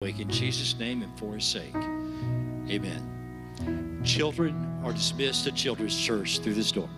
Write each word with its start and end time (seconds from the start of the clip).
In 0.00 0.30
Jesus' 0.30 0.78
name 0.78 1.02
and 1.02 1.18
for 1.18 1.34
his 1.34 1.44
sake. 1.44 1.74
Amen. 2.70 4.00
Children 4.04 4.80
are 4.84 4.92
dismissed 4.92 5.42
to 5.42 5.50
Children's 5.50 5.98
Church 5.98 6.38
through 6.38 6.54
this 6.54 6.70
door. 6.70 6.88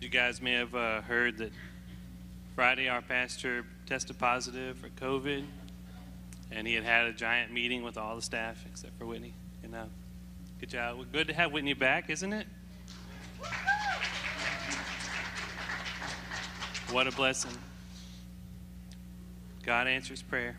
You 0.00 0.08
guys 0.10 0.42
may 0.42 0.54
have 0.54 0.74
uh, 0.74 1.00
heard 1.02 1.38
that 1.38 1.52
Friday 2.56 2.88
our 2.88 3.00
pastor 3.00 3.64
tested 3.86 4.18
positive 4.18 4.76
for 4.76 4.88
COVID, 4.88 5.44
and 6.50 6.66
he 6.66 6.74
had 6.74 6.82
had 6.82 7.06
a 7.06 7.12
giant 7.12 7.52
meeting 7.52 7.84
with 7.84 7.96
all 7.96 8.16
the 8.16 8.22
staff 8.22 8.64
except 8.68 8.98
for 8.98 9.06
Whitney. 9.06 9.34
You 9.62 9.68
know, 9.68 9.86
good 10.58 10.70
job. 10.70 11.06
Good 11.12 11.28
to 11.28 11.32
have 11.34 11.52
Whitney 11.52 11.74
back, 11.74 12.10
isn't 12.10 12.32
it? 12.32 12.48
What 16.94 17.08
a 17.08 17.12
blessing. 17.12 17.50
God 19.64 19.88
answers 19.88 20.22
prayer. 20.22 20.56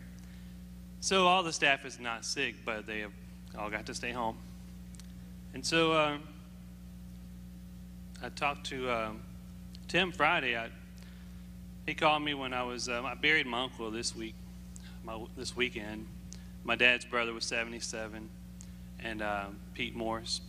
So 1.00 1.26
all 1.26 1.42
the 1.42 1.52
staff 1.52 1.84
is 1.86 1.98
not 1.98 2.24
sick, 2.24 2.56
but 2.64 2.86
they 2.86 3.00
have 3.00 3.12
all 3.56 3.70
got 3.70 3.86
to 3.86 3.94
stay 3.94 4.10
home. 4.10 4.36
And 5.54 5.64
so 5.64 5.92
uh, 5.92 6.18
I 8.22 8.28
talked 8.30 8.66
to 8.66 8.90
um, 8.90 9.20
Tim 9.88 10.12
Friday. 10.12 10.58
I, 10.58 10.68
he 11.86 11.94
called 11.94 12.22
me 12.22 12.34
when 12.34 12.52
I 12.52 12.64
was 12.64 12.88
um, 12.88 13.06
I 13.06 13.14
buried 13.14 13.46
my 13.46 13.62
uncle 13.62 13.90
this 13.90 14.14
week, 14.14 14.34
my, 15.04 15.18
this 15.36 15.56
weekend. 15.56 16.06
My 16.64 16.74
dad's 16.74 17.04
brother 17.04 17.32
was 17.32 17.44
77, 17.44 18.28
and 19.02 19.22
Pete 19.74 19.94
Morris. 19.94 20.40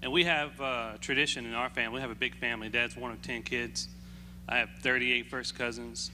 And 0.00 0.12
we 0.12 0.24
have 0.24 0.60
uh, 0.60 0.92
a 0.94 0.98
tradition 1.00 1.44
in 1.44 1.54
our 1.54 1.70
family. 1.70 1.96
We 1.96 2.00
have 2.02 2.10
a 2.10 2.14
big 2.14 2.36
family. 2.36 2.68
Dad's 2.68 2.96
one 2.96 3.10
of 3.10 3.20
10 3.20 3.42
kids. 3.42 3.88
I 4.48 4.58
have 4.58 4.70
38 4.80 5.28
first 5.28 5.56
cousins, 5.56 6.10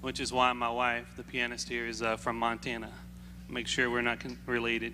which 0.00 0.18
is 0.18 0.32
why 0.32 0.52
my 0.52 0.70
wife, 0.70 1.06
the 1.16 1.22
pianist 1.22 1.68
here, 1.68 1.86
is 1.86 2.02
uh, 2.02 2.16
from 2.16 2.36
Montana. 2.36 2.90
Make 3.48 3.68
sure 3.68 3.88
we're 3.88 4.02
not 4.02 4.20
con- 4.20 4.38
related. 4.44 4.92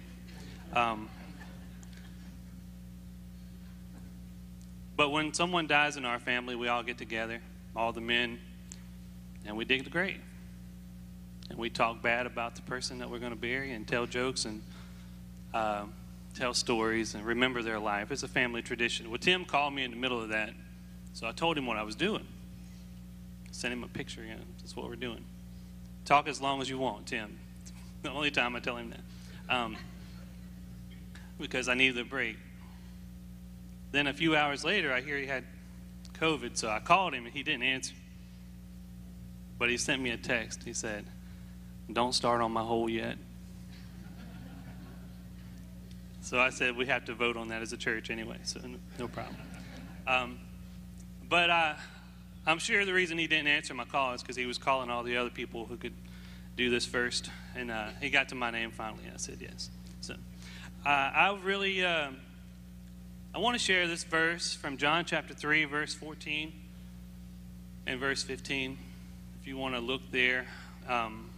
Um, 0.74 1.08
but 4.94 5.10
when 5.10 5.32
someone 5.32 5.66
dies 5.66 5.96
in 5.96 6.04
our 6.04 6.18
family, 6.18 6.54
we 6.54 6.68
all 6.68 6.82
get 6.82 6.98
together, 6.98 7.40
all 7.74 7.92
the 7.92 8.00
men, 8.00 8.38
and 9.46 9.56
we 9.56 9.64
dig 9.64 9.84
the 9.84 9.90
grave. 9.90 10.20
And 11.48 11.58
we 11.58 11.70
talk 11.70 12.02
bad 12.02 12.26
about 12.26 12.56
the 12.56 12.62
person 12.62 12.98
that 12.98 13.08
we're 13.08 13.20
going 13.20 13.32
to 13.32 13.38
bury 13.38 13.72
and 13.72 13.88
tell 13.88 14.04
jokes 14.04 14.44
and 14.44 14.62
uh, 15.54 15.84
tell 16.36 16.54
stories 16.54 17.14
and 17.14 17.24
remember 17.24 17.62
their 17.62 17.78
life. 17.78 18.12
It's 18.12 18.22
a 18.22 18.28
family 18.28 18.62
tradition. 18.62 19.10
Well, 19.10 19.18
Tim 19.18 19.44
called 19.44 19.74
me 19.74 19.84
in 19.84 19.90
the 19.90 19.96
middle 19.96 20.20
of 20.20 20.28
that 20.28 20.52
so 21.16 21.26
I 21.26 21.32
told 21.32 21.56
him 21.56 21.64
what 21.64 21.78
I 21.78 21.82
was 21.82 21.94
doing. 21.94 22.26
Sent 23.50 23.72
him 23.72 23.82
a 23.82 23.88
picture, 23.88 24.20
know, 24.20 24.36
that's 24.58 24.76
what 24.76 24.86
we're 24.86 24.96
doing. 24.96 25.24
Talk 26.04 26.28
as 26.28 26.42
long 26.42 26.60
as 26.60 26.68
you 26.68 26.76
want, 26.76 27.06
Tim. 27.06 27.38
The 28.02 28.10
only 28.10 28.30
time 28.30 28.54
I 28.54 28.60
tell 28.60 28.76
him 28.76 28.90
that. 28.90 29.54
Um, 29.56 29.78
because 31.40 31.70
I 31.70 31.74
needed 31.74 31.98
a 31.98 32.04
break. 32.04 32.36
Then 33.92 34.06
a 34.06 34.12
few 34.12 34.36
hours 34.36 34.62
later, 34.62 34.92
I 34.92 35.00
hear 35.00 35.16
he 35.16 35.24
had 35.26 35.44
COVID, 36.20 36.58
so 36.58 36.68
I 36.68 36.80
called 36.80 37.14
him 37.14 37.24
and 37.24 37.32
he 37.32 37.42
didn't 37.42 37.62
answer. 37.62 37.94
But 39.58 39.70
he 39.70 39.78
sent 39.78 40.02
me 40.02 40.10
a 40.10 40.18
text. 40.18 40.64
He 40.64 40.74
said, 40.74 41.06
Don't 41.90 42.12
start 42.12 42.42
on 42.42 42.52
my 42.52 42.62
hole 42.62 42.90
yet. 42.90 43.16
So 46.26 46.40
I 46.40 46.50
said, 46.50 46.76
We 46.76 46.86
have 46.86 47.04
to 47.04 47.14
vote 47.14 47.36
on 47.36 47.48
that 47.48 47.62
as 47.62 47.72
a 47.72 47.76
church 47.76 48.10
anyway, 48.10 48.38
so 48.42 48.60
no 48.98 49.06
problem. 49.06 49.36
Um, 50.08 50.40
but 51.28 51.50
uh, 51.50 51.74
I'm 52.44 52.58
sure 52.58 52.84
the 52.84 52.92
reason 52.92 53.16
he 53.16 53.28
didn't 53.28 53.46
answer 53.46 53.74
my 53.74 53.84
call 53.84 54.12
is 54.12 54.22
because 54.22 54.34
he 54.34 54.44
was 54.44 54.58
calling 54.58 54.90
all 54.90 55.04
the 55.04 55.18
other 55.18 55.30
people 55.30 55.66
who 55.66 55.76
could 55.76 55.92
do 56.56 56.68
this 56.68 56.84
first. 56.84 57.30
And 57.54 57.70
uh, 57.70 57.90
he 58.00 58.10
got 58.10 58.30
to 58.30 58.34
my 58.34 58.50
name 58.50 58.72
finally. 58.72 59.04
I 59.06 59.18
said 59.18 59.38
yes. 59.40 59.70
So 60.00 60.14
uh, 60.84 60.88
I 60.88 61.38
really, 61.44 61.84
uh, 61.84 62.08
I 63.32 63.38
want 63.38 63.54
to 63.54 63.60
share 63.60 63.86
this 63.86 64.02
verse 64.02 64.52
from 64.52 64.78
John 64.78 65.04
chapter 65.04 65.32
3, 65.32 65.66
verse 65.66 65.94
14 65.94 66.52
and 67.86 68.00
verse 68.00 68.24
15. 68.24 68.76
If 69.40 69.46
you 69.46 69.56
want 69.56 69.76
to 69.76 69.80
look 69.80 70.02
there, 70.10 70.48
um, 70.88 71.30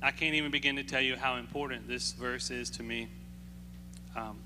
I 0.00 0.12
can't 0.12 0.36
even 0.36 0.52
begin 0.52 0.76
to 0.76 0.84
tell 0.84 1.02
you 1.02 1.16
how 1.16 1.34
important 1.34 1.88
this 1.88 2.12
verse 2.12 2.52
is 2.52 2.70
to 2.70 2.84
me. 2.84 3.08
Um, 4.14 4.38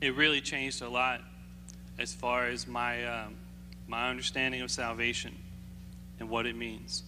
it 0.00 0.14
really 0.14 0.40
changed 0.40 0.82
a 0.82 0.88
lot 0.88 1.20
as 1.98 2.12
far 2.12 2.46
as 2.46 2.66
my, 2.66 3.04
um, 3.04 3.34
my 3.86 4.08
understanding 4.10 4.60
of 4.60 4.70
salvation 4.70 5.34
and 6.18 6.28
what 6.28 6.46
it 6.46 6.56
means 6.56 7.04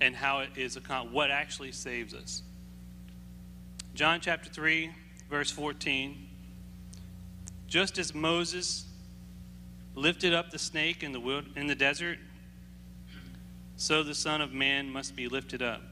and 0.00 0.14
how 0.14 0.40
it 0.40 0.50
is 0.56 0.78
what 1.10 1.30
actually 1.30 1.72
saves 1.72 2.14
us. 2.14 2.42
John 3.94 4.20
chapter 4.20 4.48
3, 4.48 4.90
verse 5.28 5.50
14. 5.50 6.28
Just 7.66 7.98
as 7.98 8.14
Moses 8.14 8.84
lifted 9.94 10.32
up 10.32 10.50
the 10.50 10.58
snake 10.58 11.02
in 11.02 11.12
the, 11.12 11.20
wild, 11.20 11.44
in 11.56 11.66
the 11.66 11.74
desert, 11.74 12.18
so 13.76 14.02
the 14.02 14.14
Son 14.14 14.40
of 14.40 14.52
Man 14.52 14.90
must 14.90 15.16
be 15.16 15.28
lifted 15.28 15.62
up, 15.62 15.82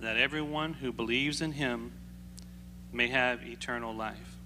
that 0.00 0.16
everyone 0.16 0.74
who 0.74 0.92
believes 0.92 1.40
in 1.40 1.52
him 1.52 1.92
may 2.92 3.08
have 3.08 3.42
eternal 3.42 3.94
life. 3.94 4.36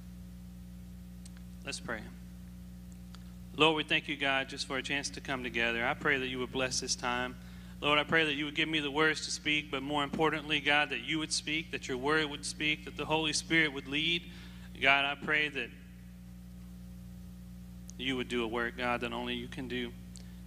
Let's 1.65 1.81
pray. 1.81 2.01
Lord, 3.57 3.77
we 3.77 3.85
thank 3.85 4.09
you, 4.09 4.17
God, 4.17 4.49
just 4.49 4.67
for 4.67 4.79
a 4.79 4.83
chance 4.83 5.09
to 5.11 5.21
come 5.21 5.45
together. 5.45 5.87
I 5.87 5.95
pray 5.95 6.19
that 6.19 6.27
you 6.27 6.39
would 6.41 6.53
bless 6.53 6.81
this 6.81 6.95
time. 6.95 7.37
Lord, 7.81 7.99
I 7.99 8.05
pray 8.05 8.25
that 8.25 8.35
you 8.35 8.45
would 8.47 8.55
give 8.55 8.69
me 8.69 8.81
the 8.81 8.91
words 8.91 9.25
to 9.27 9.31
speak, 9.31 9.71
but 9.71 9.83
more 9.83 10.03
importantly, 10.03 10.61
God, 10.61 10.91
that 10.91 11.05
you 11.05 11.19
would 11.19 11.33
speak, 11.33 11.71
that 11.71 11.87
your 11.89 11.97
word 11.97 12.27
would 12.31 12.45
speak, 12.45 12.85
that 12.85 12.97
the 12.97 13.05
Holy 13.05 13.33
Spirit 13.33 13.73
would 13.73 13.87
lead. 13.87 14.23
God, 14.81 15.05
I 15.05 15.15
pray 15.23 15.49
that 15.49 15.71
you 17.97 18.17
would 18.17 18.29
do 18.29 18.43
a 18.43 18.47
work, 18.47 18.77
God, 18.77 19.03
that 19.03 19.13
only 19.13 19.35
you 19.35 19.49
can 19.49 19.69
do. 19.69 19.93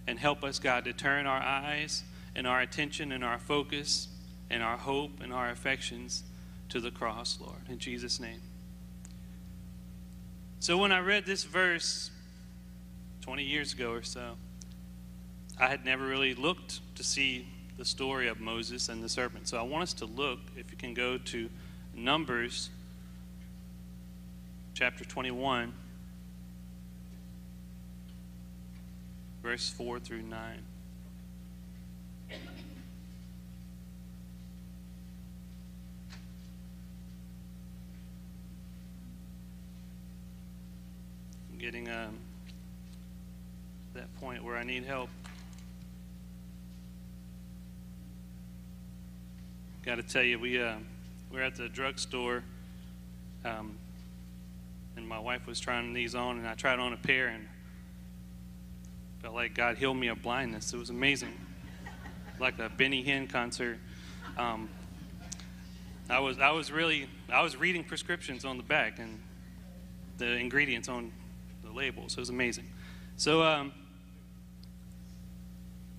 And 0.06 0.18
help 0.18 0.44
us, 0.44 0.58
God, 0.58 0.84
to 0.84 0.92
turn 0.92 1.26
our 1.26 1.40
eyes 1.40 2.02
and 2.34 2.46
our 2.46 2.60
attention 2.60 3.12
and 3.12 3.24
our 3.24 3.38
focus 3.38 4.08
and 4.50 4.62
our 4.62 4.76
hope 4.76 5.20
and 5.22 5.32
our 5.32 5.50
affections 5.50 6.24
to 6.70 6.80
the 6.80 6.90
cross, 6.90 7.38
Lord. 7.40 7.68
In 7.68 7.78
Jesus' 7.78 8.20
name. 8.20 8.40
So 10.60 10.76
when 10.76 10.92
I 10.92 11.00
read 11.00 11.24
this 11.24 11.44
verse, 11.44 12.10
20 13.22 13.44
years 13.44 13.72
ago 13.72 13.92
or 13.92 14.02
so, 14.02 14.32
I 15.58 15.66
had 15.66 15.84
never 15.84 16.06
really 16.06 16.34
looked 16.34 16.80
to 16.96 17.04
see 17.04 17.46
the 17.76 17.84
story 17.84 18.28
of 18.28 18.40
Moses 18.40 18.88
and 18.88 19.02
the 19.02 19.08
serpent. 19.08 19.48
So 19.48 19.58
I 19.58 19.62
want 19.62 19.84
us 19.84 19.92
to 19.94 20.04
look, 20.04 20.40
if 20.56 20.70
you 20.70 20.76
can 20.76 20.94
go 20.94 21.16
to 21.16 21.48
Numbers 21.94 22.70
chapter 24.74 25.04
21, 25.04 25.72
verse 29.42 29.68
4 29.70 29.98
through 30.00 30.22
9. 30.22 30.62
Getting 41.70 41.90
um, 41.90 42.16
that 43.92 44.06
point 44.20 44.42
where 44.42 44.56
I 44.56 44.64
need 44.64 44.86
help. 44.86 45.10
Got 49.84 49.96
to 49.96 50.02
tell 50.02 50.22
you, 50.22 50.38
we 50.38 50.62
uh, 50.62 50.76
we 51.30 51.38
are 51.38 51.42
at 51.42 51.56
the 51.56 51.68
drugstore, 51.68 52.42
um, 53.44 53.76
and 54.96 55.06
my 55.06 55.18
wife 55.18 55.46
was 55.46 55.60
trying 55.60 55.92
these 55.92 56.14
on, 56.14 56.38
and 56.38 56.48
I 56.48 56.54
tried 56.54 56.78
on 56.78 56.94
a 56.94 56.96
pair, 56.96 57.26
and 57.26 57.46
felt 59.20 59.34
like 59.34 59.52
God 59.52 59.76
healed 59.76 59.98
me 59.98 60.08
of 60.08 60.22
blindness. 60.22 60.72
It 60.72 60.78
was 60.78 60.88
amazing, 60.88 61.34
like 62.40 62.58
a 62.58 62.70
Benny 62.70 63.04
Hinn 63.04 63.28
concert. 63.28 63.76
Um, 64.38 64.70
I 66.08 66.18
was 66.20 66.38
I 66.38 66.50
was 66.50 66.72
really 66.72 67.10
I 67.30 67.42
was 67.42 67.58
reading 67.58 67.84
prescriptions 67.84 68.46
on 68.46 68.56
the 68.56 68.62
back 68.62 68.98
and 68.98 69.20
the 70.16 70.32
ingredients 70.32 70.88
on 70.88 71.12
the 71.68 71.76
labels. 71.76 72.12
So 72.12 72.18
it 72.18 72.20
was 72.20 72.30
amazing. 72.30 72.66
So 73.16 73.42
um, 73.42 73.72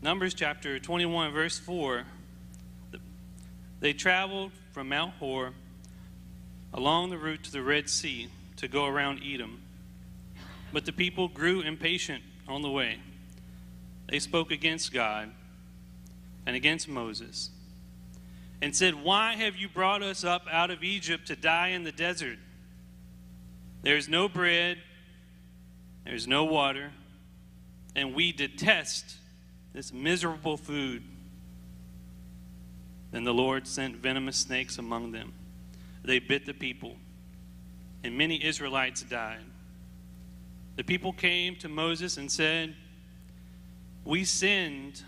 Numbers 0.01 0.33
chapter 0.33 0.80
21, 0.80 1.31
verse 1.31 1.60
4. 1.60 2.04
They 3.80 3.94
traveled 3.94 4.51
from 4.71 4.89
Mount 4.89 5.13
Hor 5.16 5.54
along 6.74 7.10
the 7.10 7.18
route 7.18 7.44
to 7.44 7.51
the 7.51 7.62
Red 7.62 7.89
Sea 7.89 8.30
to 8.57 8.68
go 8.68 8.86
around 8.86 9.21
Edom. 9.25 9.62
But 10.71 10.86
the 10.86 10.92
people 10.92 11.27
grew 11.27 11.62
impatient 11.62 12.24
on 12.48 12.62
the 12.62 12.69
way. 12.69 13.00
They 14.07 14.19
spoke 14.19 14.51
against 14.51 14.94
God 14.94 15.31
and 16.45 16.56
against 16.56 16.88
Moses 16.88 17.51
and 18.62 18.75
said, 18.75 19.04
Why 19.04 19.36
have 19.36 19.56
you 19.56 19.69
brought 19.69 20.01
us 20.01 20.24
up 20.24 20.44
out 20.51 20.71
of 20.71 20.83
Egypt 20.83 21.27
to 21.27 21.36
die 21.36 21.69
in 21.69 21.83
the 21.83 21.92
desert? 21.92 22.39
There's 23.81 24.10
no 24.10 24.27
bread, 24.27 24.77
there's 26.09 26.27
no 26.27 26.44
water, 26.44 26.89
and 27.95 28.15
we 28.15 28.31
detest 28.31 29.17
this 29.73 29.94
miserable 29.94 30.57
food. 30.57 31.03
Then 33.11 33.23
the 33.25 33.33
Lord 33.33 33.67
sent 33.67 33.97
venomous 33.97 34.38
snakes 34.38 34.79
among 34.79 35.11
them. 35.11 35.33
They 36.03 36.17
bit 36.17 36.47
the 36.47 36.53
people, 36.56 36.95
and 38.03 38.17
many 38.17 38.44
Israelites 38.44 39.03
died. 39.03 39.44
The 40.77 40.83
people 40.83 41.13
came 41.13 41.56
to 41.57 41.69
Moses 41.69 42.17
and 42.17 42.31
said, 42.31 42.73
We 44.03 44.23
sinned 44.25 45.03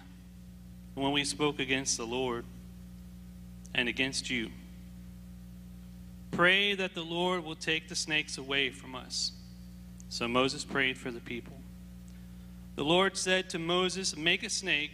when 0.94 1.13
we 1.13 1.24
spoke 1.24 1.59
against 1.59 1.98
the 1.98 2.06
Lord 2.06 2.45
and 3.74 3.89
against 3.89 4.30
you. 4.30 4.51
Pray 6.30 6.75
that 6.75 6.94
the 6.94 7.01
Lord 7.01 7.44
will 7.44 7.56
take 7.56 7.89
the 7.89 7.95
snakes 7.95 8.38
away 8.38 8.69
from 8.69 8.94
us. 8.94 9.31
So 10.12 10.28
Moses 10.28 10.66
prayed 10.66 10.98
for 10.98 11.10
the 11.10 11.22
people. 11.22 11.56
The 12.75 12.84
Lord 12.84 13.16
said 13.16 13.50
to 13.52 13.58
Moses, 13.60 14.18
Make 14.18 14.44
a 14.44 14.50
snake, 14.50 14.92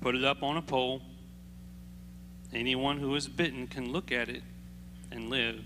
put 0.00 0.16
it 0.16 0.24
up 0.24 0.42
on 0.42 0.56
a 0.56 0.60
pole. 0.60 1.02
Anyone 2.52 2.98
who 2.98 3.14
is 3.14 3.28
bitten 3.28 3.68
can 3.68 3.92
look 3.92 4.10
at 4.10 4.28
it 4.28 4.42
and 5.12 5.30
live. 5.30 5.62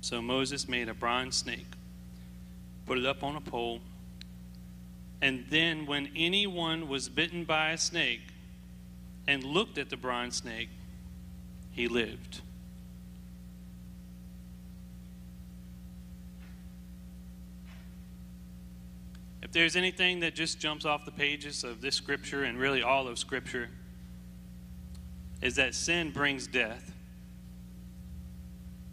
So 0.00 0.22
Moses 0.22 0.68
made 0.68 0.88
a 0.88 0.94
bronze 0.94 1.34
snake, 1.34 1.66
put 2.86 2.98
it 2.98 3.04
up 3.04 3.24
on 3.24 3.34
a 3.34 3.40
pole, 3.40 3.80
and 5.20 5.46
then 5.50 5.86
when 5.86 6.08
anyone 6.14 6.86
was 6.86 7.08
bitten 7.08 7.42
by 7.42 7.72
a 7.72 7.78
snake 7.78 8.20
and 9.26 9.42
looked 9.42 9.76
at 9.76 9.90
the 9.90 9.96
bronze 9.96 10.36
snake, 10.36 10.68
he 11.72 11.88
lived. 11.88 12.42
There's 19.54 19.76
anything 19.76 20.20
that 20.20 20.34
just 20.34 20.58
jumps 20.58 20.84
off 20.84 21.04
the 21.04 21.12
pages 21.12 21.62
of 21.62 21.80
this 21.80 21.94
scripture 21.94 22.42
and 22.42 22.58
really 22.58 22.82
all 22.82 23.06
of 23.06 23.18
scripture, 23.18 23.70
is 25.40 25.54
that 25.54 25.74
sin 25.74 26.10
brings 26.10 26.48
death. 26.48 26.92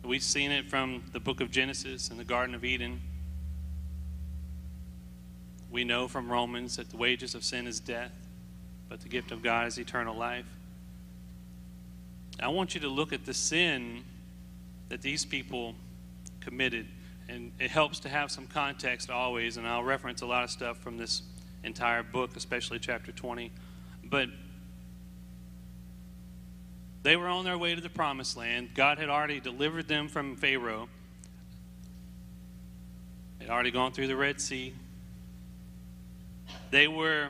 We've 0.05 0.21
seen 0.21 0.51
it 0.51 0.69
from 0.69 1.03
the 1.13 1.19
book 1.19 1.41
of 1.41 1.49
Genesis 1.49 2.09
and 2.09 2.19
the 2.19 2.23
Garden 2.23 2.53
of 2.53 2.63
Eden. 2.63 3.01
We 5.71 5.83
know 5.83 6.07
from 6.07 6.31
Romans 6.31 6.75
that 6.75 6.91
the 6.91 6.97
wages 6.97 7.33
of 7.33 7.43
sin 7.43 7.65
is 7.65 7.79
death, 7.79 8.11
but 8.87 9.01
the 9.01 9.09
gift 9.09 9.31
of 9.31 9.41
God 9.41 9.67
is 9.67 9.79
eternal 9.79 10.15
life. 10.15 10.45
I 12.39 12.49
want 12.49 12.75
you 12.75 12.81
to 12.81 12.87
look 12.87 13.13
at 13.13 13.25
the 13.25 13.33
sin 13.33 14.03
that 14.89 15.01
these 15.01 15.25
people 15.25 15.73
committed 16.39 16.87
and 17.29 17.51
it 17.59 17.71
helps 17.71 17.99
to 18.01 18.09
have 18.09 18.31
some 18.31 18.47
context 18.47 19.09
always, 19.09 19.57
and 19.57 19.67
I'll 19.67 19.83
reference 19.83 20.21
a 20.21 20.25
lot 20.25 20.43
of 20.43 20.49
stuff 20.49 20.77
from 20.79 20.97
this 20.97 21.21
entire 21.63 22.03
book, 22.03 22.35
especially 22.35 22.79
chapter 22.79 23.11
20. 23.11 23.51
But 24.03 24.29
they 27.03 27.15
were 27.15 27.27
on 27.27 27.45
their 27.45 27.57
way 27.57 27.73
to 27.73 27.81
the 27.81 27.89
promised 27.89 28.37
land. 28.37 28.69
God 28.75 28.97
had 28.97 29.09
already 29.09 29.39
delivered 29.39 29.87
them 29.87 30.07
from 30.07 30.35
Pharaoh. 30.35 30.89
They'd 33.39 33.49
already 33.49 33.71
gone 33.71 33.91
through 33.91 34.07
the 34.07 34.15
Red 34.15 34.39
Sea. 34.39 34.73
They 36.69 36.87
were 36.87 37.29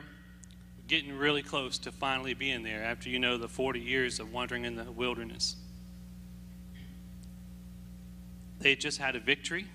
getting 0.88 1.16
really 1.16 1.42
close 1.42 1.78
to 1.78 1.92
finally 1.92 2.34
being 2.34 2.62
there 2.62 2.82
after, 2.82 3.08
you 3.08 3.18
know, 3.18 3.38
the 3.38 3.48
40 3.48 3.80
years 3.80 4.20
of 4.20 4.32
wandering 4.32 4.64
in 4.64 4.76
the 4.76 4.90
wilderness. 4.90 5.56
They 8.58 8.76
just 8.76 8.98
had 8.98 9.16
a 9.16 9.20
victory 9.20 9.66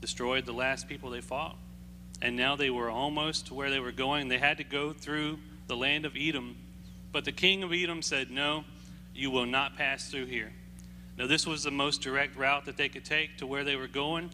destroyed 0.00 0.46
the 0.46 0.52
last 0.52 0.88
people 0.88 1.10
they 1.10 1.20
fought. 1.20 1.56
And 2.22 2.36
now 2.36 2.56
they 2.56 2.70
were 2.70 2.90
almost 2.90 3.48
to 3.48 3.54
where 3.54 3.70
they 3.70 3.80
were 3.80 3.92
going. 3.92 4.28
They 4.28 4.38
had 4.38 4.58
to 4.58 4.64
go 4.64 4.92
through 4.92 5.38
the 5.66 5.76
land 5.76 6.06
of 6.06 6.16
Edom. 6.16 6.56
But 7.12 7.24
the 7.24 7.32
king 7.32 7.62
of 7.62 7.72
Edom 7.72 8.02
said, 8.02 8.30
No, 8.30 8.64
you 9.14 9.30
will 9.30 9.46
not 9.46 9.76
pass 9.76 10.10
through 10.10 10.26
here. 10.26 10.52
Now, 11.18 11.26
this 11.26 11.46
was 11.46 11.62
the 11.62 11.70
most 11.70 12.02
direct 12.02 12.36
route 12.36 12.66
that 12.66 12.76
they 12.76 12.88
could 12.88 13.04
take 13.04 13.38
to 13.38 13.46
where 13.46 13.64
they 13.64 13.76
were 13.76 13.88
going. 13.88 14.30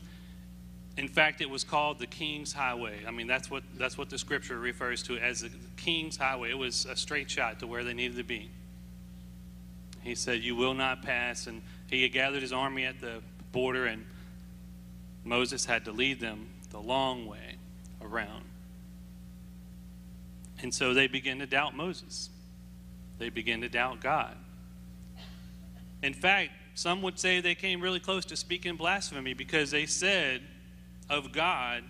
In 0.97 1.09
fact, 1.09 1.41
it 1.41 1.49
was 1.49 1.65
called 1.65 1.99
the 1.99 2.07
King's 2.07 2.53
Highway. 2.53 3.01
I 3.07 3.13
mean, 3.13 3.27
that's 3.27 3.51
what, 3.51 3.63
that's 3.77 3.97
what 3.97 4.11
the 4.11 4.19
scripture 4.19 4.59
refers 4.59 5.03
to 5.05 5.17
as 5.17 5.41
the 5.41 5.51
King's 5.77 6.17
Highway. 6.17 6.51
It 6.51 6.59
was 6.59 6.85
a 6.85 6.97
straight 6.97 7.31
shot 7.31 7.61
to 7.61 7.67
where 7.67 7.83
they 7.85 7.95
needed 7.95 8.17
to 8.19 8.25
be. 8.25 8.51
He 10.03 10.15
said, 10.15 10.43
You 10.43 10.57
will 10.57 10.75
not 10.75 11.03
pass. 11.03 11.47
And 11.47 11.63
he 11.89 12.03
had 12.03 12.13
gathered 12.13 12.43
his 12.43 12.53
army 12.53 12.85
at 12.85 13.01
the 13.01 13.23
border, 13.53 13.87
and 13.87 14.05
Moses 15.25 15.65
had 15.65 15.85
to 15.85 15.93
lead 15.93 16.21
them 16.21 16.49
the 16.71 16.81
long 16.81 17.27
way 17.27 17.57
around. 18.01 18.45
And 20.61 20.73
so 20.73 20.95
they 20.95 21.07
begin 21.07 21.39
to 21.41 21.47
doubt 21.47 21.77
Moses. 21.77 22.31
They 23.19 23.29
begin 23.29 23.61
to 23.61 23.69
doubt 23.69 24.01
God. 24.01 24.37
In 26.03 26.15
fact, 26.15 26.51
some 26.75 27.03
would 27.03 27.19
say 27.19 27.41
they 27.41 27.55
came 27.55 27.81
really 27.81 28.01
close 28.01 28.25
to 28.27 28.37
speaking 28.37 28.77
blasphemy 28.77 29.35
because 29.35 29.71
they 29.71 29.87
said 29.87 30.43
of 31.09 31.33
God, 31.33 31.85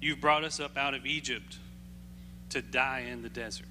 You've 0.00 0.20
brought 0.20 0.44
us 0.44 0.60
up 0.60 0.76
out 0.76 0.94
of 0.94 1.06
Egypt 1.06 1.58
to 2.50 2.60
die 2.60 3.06
in 3.10 3.22
the 3.22 3.28
desert, 3.28 3.66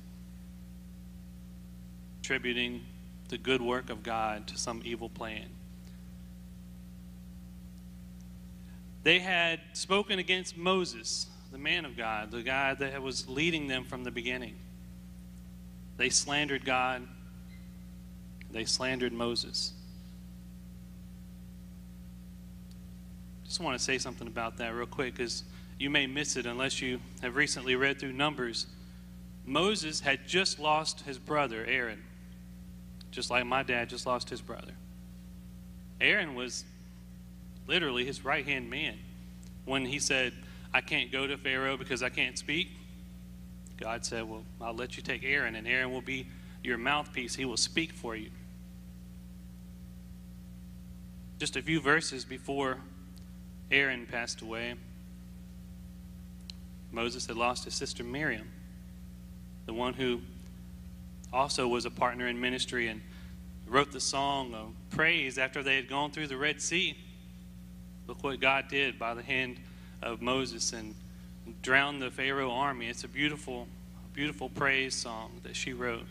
attributing 2.19 2.83
the 3.29 3.37
good 3.37 3.61
work 3.61 3.89
of 3.89 4.03
God 4.03 4.47
to 4.47 4.57
some 4.57 4.81
evil 4.83 5.07
plan. 5.07 5.45
They 9.05 9.19
had 9.19 9.59
spoken 9.73 10.17
against 10.17 10.57
Moses, 10.57 11.27
the 11.51 11.59
man 11.59 11.85
of 11.85 11.95
God, 11.95 12.31
the 12.31 12.41
guy 12.41 12.73
that 12.73 13.03
was 13.03 13.29
leading 13.29 13.67
them 13.67 13.83
from 13.83 14.03
the 14.03 14.09
beginning. 14.09 14.55
They 15.95 16.09
slandered 16.09 16.65
God, 16.65 17.07
they 18.49 18.65
slandered 18.65 19.13
Moses. 19.13 19.73
Just 23.43 23.59
want 23.59 23.77
to 23.77 23.83
say 23.83 23.99
something 23.99 24.25
about 24.25 24.57
that 24.57 24.69
real 24.69 24.87
quick 24.87 25.13
because 25.13 25.43
you 25.77 25.91
may 25.91 26.07
miss 26.07 26.35
it 26.35 26.47
unless 26.47 26.81
you 26.81 26.99
have 27.21 27.35
recently 27.35 27.75
read 27.75 27.99
through 27.99 28.13
Numbers. 28.13 28.65
Moses 29.45 29.99
had 29.99 30.27
just 30.27 30.57
lost 30.57 31.01
his 31.01 31.19
brother, 31.19 31.63
Aaron, 31.63 32.03
just 33.11 33.29
like 33.29 33.45
my 33.45 33.61
dad 33.61 33.87
just 33.87 34.07
lost 34.07 34.31
his 34.31 34.41
brother. 34.41 34.73
Aaron 36.01 36.33
was 36.33 36.65
literally 37.67 38.05
his 38.05 38.23
right 38.23 38.45
hand 38.45 38.69
man. 38.69 38.97
When 39.65 39.85
he 39.85 39.99
said, 39.99 40.33
I 40.73 40.81
can't 40.81 41.11
go 41.11 41.25
to 41.25 41.37
Pharaoh 41.37 41.77
because 41.77 42.03
I 42.03 42.09
can't 42.09 42.37
speak, 42.37 42.69
God 43.77 44.05
said, 44.05 44.29
Well, 44.29 44.43
I'll 44.61 44.75
let 44.75 44.97
you 44.97 45.03
take 45.03 45.23
Aaron, 45.23 45.55
and 45.55 45.67
Aaron 45.67 45.91
will 45.91 46.01
be 46.01 46.27
your 46.63 46.77
mouthpiece. 46.77 47.35
He 47.35 47.45
will 47.45 47.57
speak 47.57 47.91
for 47.91 48.15
you. 48.15 48.29
Just 51.39 51.55
a 51.55 51.61
few 51.61 51.81
verses 51.81 52.23
before 52.23 52.77
Aaron 53.71 54.05
passed 54.05 54.41
away, 54.41 54.75
Moses 56.91 57.25
had 57.25 57.35
lost 57.35 57.65
his 57.65 57.73
sister 57.73 58.03
Miriam, 58.03 58.49
the 59.65 59.73
one 59.73 59.93
who 59.93 60.21
also 61.33 61.67
was 61.67 61.85
a 61.85 61.91
partner 61.91 62.27
in 62.27 62.39
ministry 62.39 62.87
and 62.87 63.01
wrote 63.67 63.91
the 63.91 63.99
song 63.99 64.53
of 64.53 64.73
praise 64.91 65.37
after 65.37 65.61
they 65.61 65.75
had 65.75 65.89
gone 65.89 66.11
through 66.11 66.27
the 66.27 66.37
Red 66.37 66.61
Sea. 66.61 66.95
Look 68.07 68.23
what 68.23 68.39
God 68.39 68.67
did 68.67 68.99
by 68.99 69.13
the 69.13 69.23
hand 69.23 69.57
of 70.01 70.21
Moses 70.21 70.73
and 70.73 70.95
drowned 71.61 72.01
the 72.01 72.11
Pharaoh 72.11 72.51
army. 72.51 72.87
It's 72.87 73.03
a 73.03 73.07
beautiful, 73.07 73.67
beautiful 74.13 74.49
praise 74.49 74.95
song 74.95 75.31
that 75.43 75.55
she 75.55 75.73
wrote. 75.73 76.05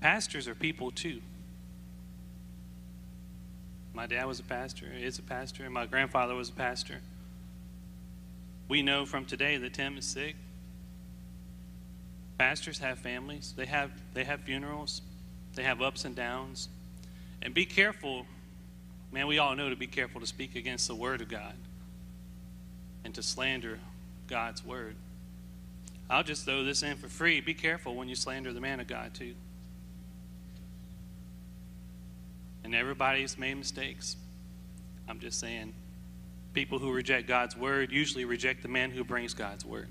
Pastors 0.00 0.46
are 0.46 0.54
people 0.54 0.90
too. 0.90 1.20
My 3.94 4.06
dad 4.06 4.26
was 4.26 4.40
a 4.40 4.44
pastor, 4.44 4.86
is 4.94 5.18
a 5.18 5.22
pastor, 5.22 5.64
and 5.64 5.72
my 5.72 5.86
grandfather 5.86 6.34
was 6.34 6.50
a 6.50 6.52
pastor. 6.52 7.00
We 8.68 8.82
know 8.82 9.06
from 9.06 9.24
today 9.24 9.56
that 9.56 9.74
Tim 9.74 9.96
is 9.96 10.04
sick. 10.04 10.36
Pastors 12.36 12.78
have 12.80 12.98
families. 12.98 13.54
They 13.56 13.64
have 13.64 13.90
they 14.12 14.24
have 14.24 14.40
funerals. 14.40 15.00
They 15.54 15.62
have 15.62 15.80
ups 15.80 16.04
and 16.04 16.14
downs. 16.14 16.68
And 17.42 17.54
be 17.54 17.64
careful, 17.64 18.26
man, 19.12 19.26
we 19.26 19.38
all 19.38 19.54
know 19.54 19.70
to 19.70 19.76
be 19.76 19.86
careful 19.86 20.20
to 20.20 20.26
speak 20.26 20.56
against 20.56 20.88
the 20.88 20.94
Word 20.94 21.20
of 21.20 21.28
God 21.28 21.54
and 23.04 23.14
to 23.14 23.22
slander 23.22 23.78
God's 24.26 24.64
Word. 24.64 24.96
I'll 26.08 26.22
just 26.22 26.44
throw 26.44 26.64
this 26.64 26.82
in 26.82 26.96
for 26.96 27.08
free. 27.08 27.40
Be 27.40 27.54
careful 27.54 27.94
when 27.94 28.08
you 28.08 28.14
slander 28.14 28.52
the 28.52 28.60
man 28.60 28.80
of 28.80 28.86
God, 28.86 29.14
too. 29.14 29.34
And 32.64 32.74
everybody's 32.74 33.38
made 33.38 33.54
mistakes. 33.54 34.16
I'm 35.08 35.20
just 35.20 35.38
saying, 35.38 35.72
people 36.52 36.78
who 36.78 36.92
reject 36.92 37.28
God's 37.28 37.56
Word 37.56 37.92
usually 37.92 38.24
reject 38.24 38.62
the 38.62 38.68
man 38.68 38.90
who 38.90 39.04
brings 39.04 39.34
God's 39.34 39.64
Word. 39.64 39.88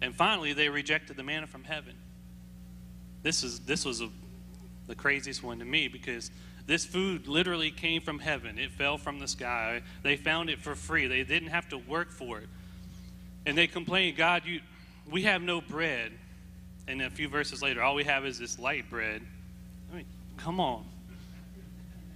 And 0.00 0.14
finally, 0.14 0.52
they 0.52 0.68
rejected 0.68 1.16
the 1.16 1.24
manna 1.24 1.48
from 1.48 1.64
heaven. 1.64 1.94
This 3.22 3.42
is 3.42 3.60
this 3.60 3.84
was 3.84 4.00
a, 4.00 4.08
the 4.86 4.94
craziest 4.94 5.42
one 5.42 5.58
to 5.58 5.64
me 5.64 5.88
because 5.88 6.30
this 6.66 6.84
food 6.84 7.26
literally 7.26 7.70
came 7.70 8.02
from 8.02 8.18
heaven. 8.18 8.58
It 8.58 8.70
fell 8.72 8.98
from 8.98 9.18
the 9.18 9.28
sky. 9.28 9.82
They 10.02 10.16
found 10.16 10.50
it 10.50 10.60
for 10.60 10.74
free. 10.74 11.06
They 11.06 11.22
didn't 11.24 11.48
have 11.48 11.68
to 11.70 11.78
work 11.78 12.10
for 12.10 12.38
it. 12.38 12.48
And 13.46 13.56
they 13.56 13.66
complained, 13.66 14.18
God, 14.18 14.42
you, 14.44 14.60
we 15.10 15.22
have 15.22 15.40
no 15.40 15.62
bread. 15.62 16.12
And 16.86 17.00
a 17.00 17.08
few 17.08 17.28
verses 17.28 17.62
later, 17.62 17.82
all 17.82 17.94
we 17.94 18.04
have 18.04 18.26
is 18.26 18.38
this 18.38 18.58
light 18.58 18.90
bread. 18.90 19.22
I 19.90 19.96
mean, 19.96 20.04
come 20.36 20.60
on. 20.60 20.84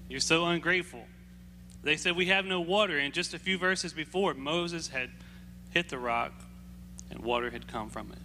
You're 0.09 0.21
so 0.21 0.45
ungrateful. 0.45 1.05
They 1.83 1.97
said, 1.97 2.17
We 2.17 2.27
have 2.27 2.45
no 2.45 2.61
water. 2.61 2.99
And 2.99 3.15
just 3.15 3.33
a 3.33 3.39
few 3.39 3.57
verses 3.57 3.95
before, 3.95 4.35
Moses 4.35 4.89
had 4.89 5.11
hit 5.71 5.89
the 5.89 5.99
rock 5.99 6.33
and 7.11 7.21
water 7.21 7.51
had 7.51 7.67
come 7.67 7.89
from 7.89 8.13
it. 8.13 8.19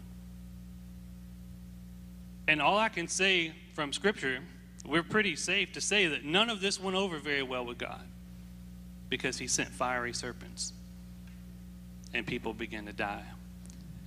And 2.47 2.61
all 2.61 2.77
I 2.77 2.89
can 2.89 3.07
say 3.07 3.53
from 3.73 3.91
Scripture, 3.91 4.39
we're 4.85 5.03
pretty 5.03 5.35
safe 5.35 5.73
to 5.73 5.81
say 5.81 6.07
that 6.07 6.23
none 6.23 6.49
of 6.49 6.61
this 6.61 6.79
went 6.79 6.95
over 6.95 7.19
very 7.19 7.43
well 7.43 7.65
with 7.65 7.77
God 7.77 8.03
because 9.09 9.37
he 9.37 9.47
sent 9.47 9.69
fiery 9.69 10.13
serpents 10.13 10.73
and 12.13 12.25
people 12.25 12.53
began 12.53 12.85
to 12.85 12.93
die 12.93 13.25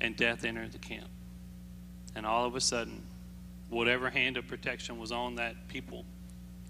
and 0.00 0.16
death 0.16 0.44
entered 0.44 0.72
the 0.72 0.78
camp. 0.78 1.08
And 2.16 2.24
all 2.24 2.46
of 2.46 2.56
a 2.56 2.60
sudden, 2.60 3.02
whatever 3.68 4.08
hand 4.08 4.36
of 4.38 4.48
protection 4.48 4.98
was 4.98 5.12
on 5.12 5.36
that 5.36 5.68
people 5.68 6.04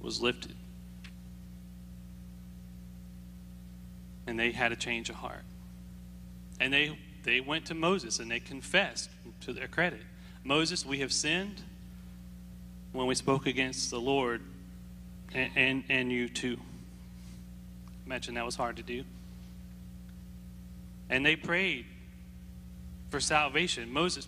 was 0.00 0.20
lifted. 0.20 0.54
And 4.26 4.38
they 4.38 4.50
had 4.50 4.72
a 4.72 4.76
change 4.76 5.08
of 5.08 5.16
heart. 5.16 5.44
And 6.58 6.72
they, 6.72 6.98
they 7.22 7.40
went 7.40 7.66
to 7.66 7.74
Moses 7.74 8.18
and 8.18 8.30
they 8.30 8.40
confessed 8.40 9.10
to 9.42 9.52
their 9.52 9.68
credit 9.68 10.02
Moses, 10.44 10.84
we 10.84 11.00
have 11.00 11.12
sinned 11.12 11.60
when 12.92 13.06
we 13.06 13.14
spoke 13.14 13.46
against 13.46 13.90
the 13.90 14.00
Lord 14.00 14.42
and, 15.34 15.50
and, 15.54 15.84
and 15.88 16.12
you 16.12 16.28
too. 16.28 16.58
Imagine 18.06 18.34
that 18.34 18.44
was 18.44 18.56
hard 18.56 18.76
to 18.76 18.82
do. 18.82 19.04
And 21.08 21.24
they 21.24 21.36
prayed 21.36 21.86
for 23.10 23.20
salvation. 23.20 23.92
Moses, 23.92 24.26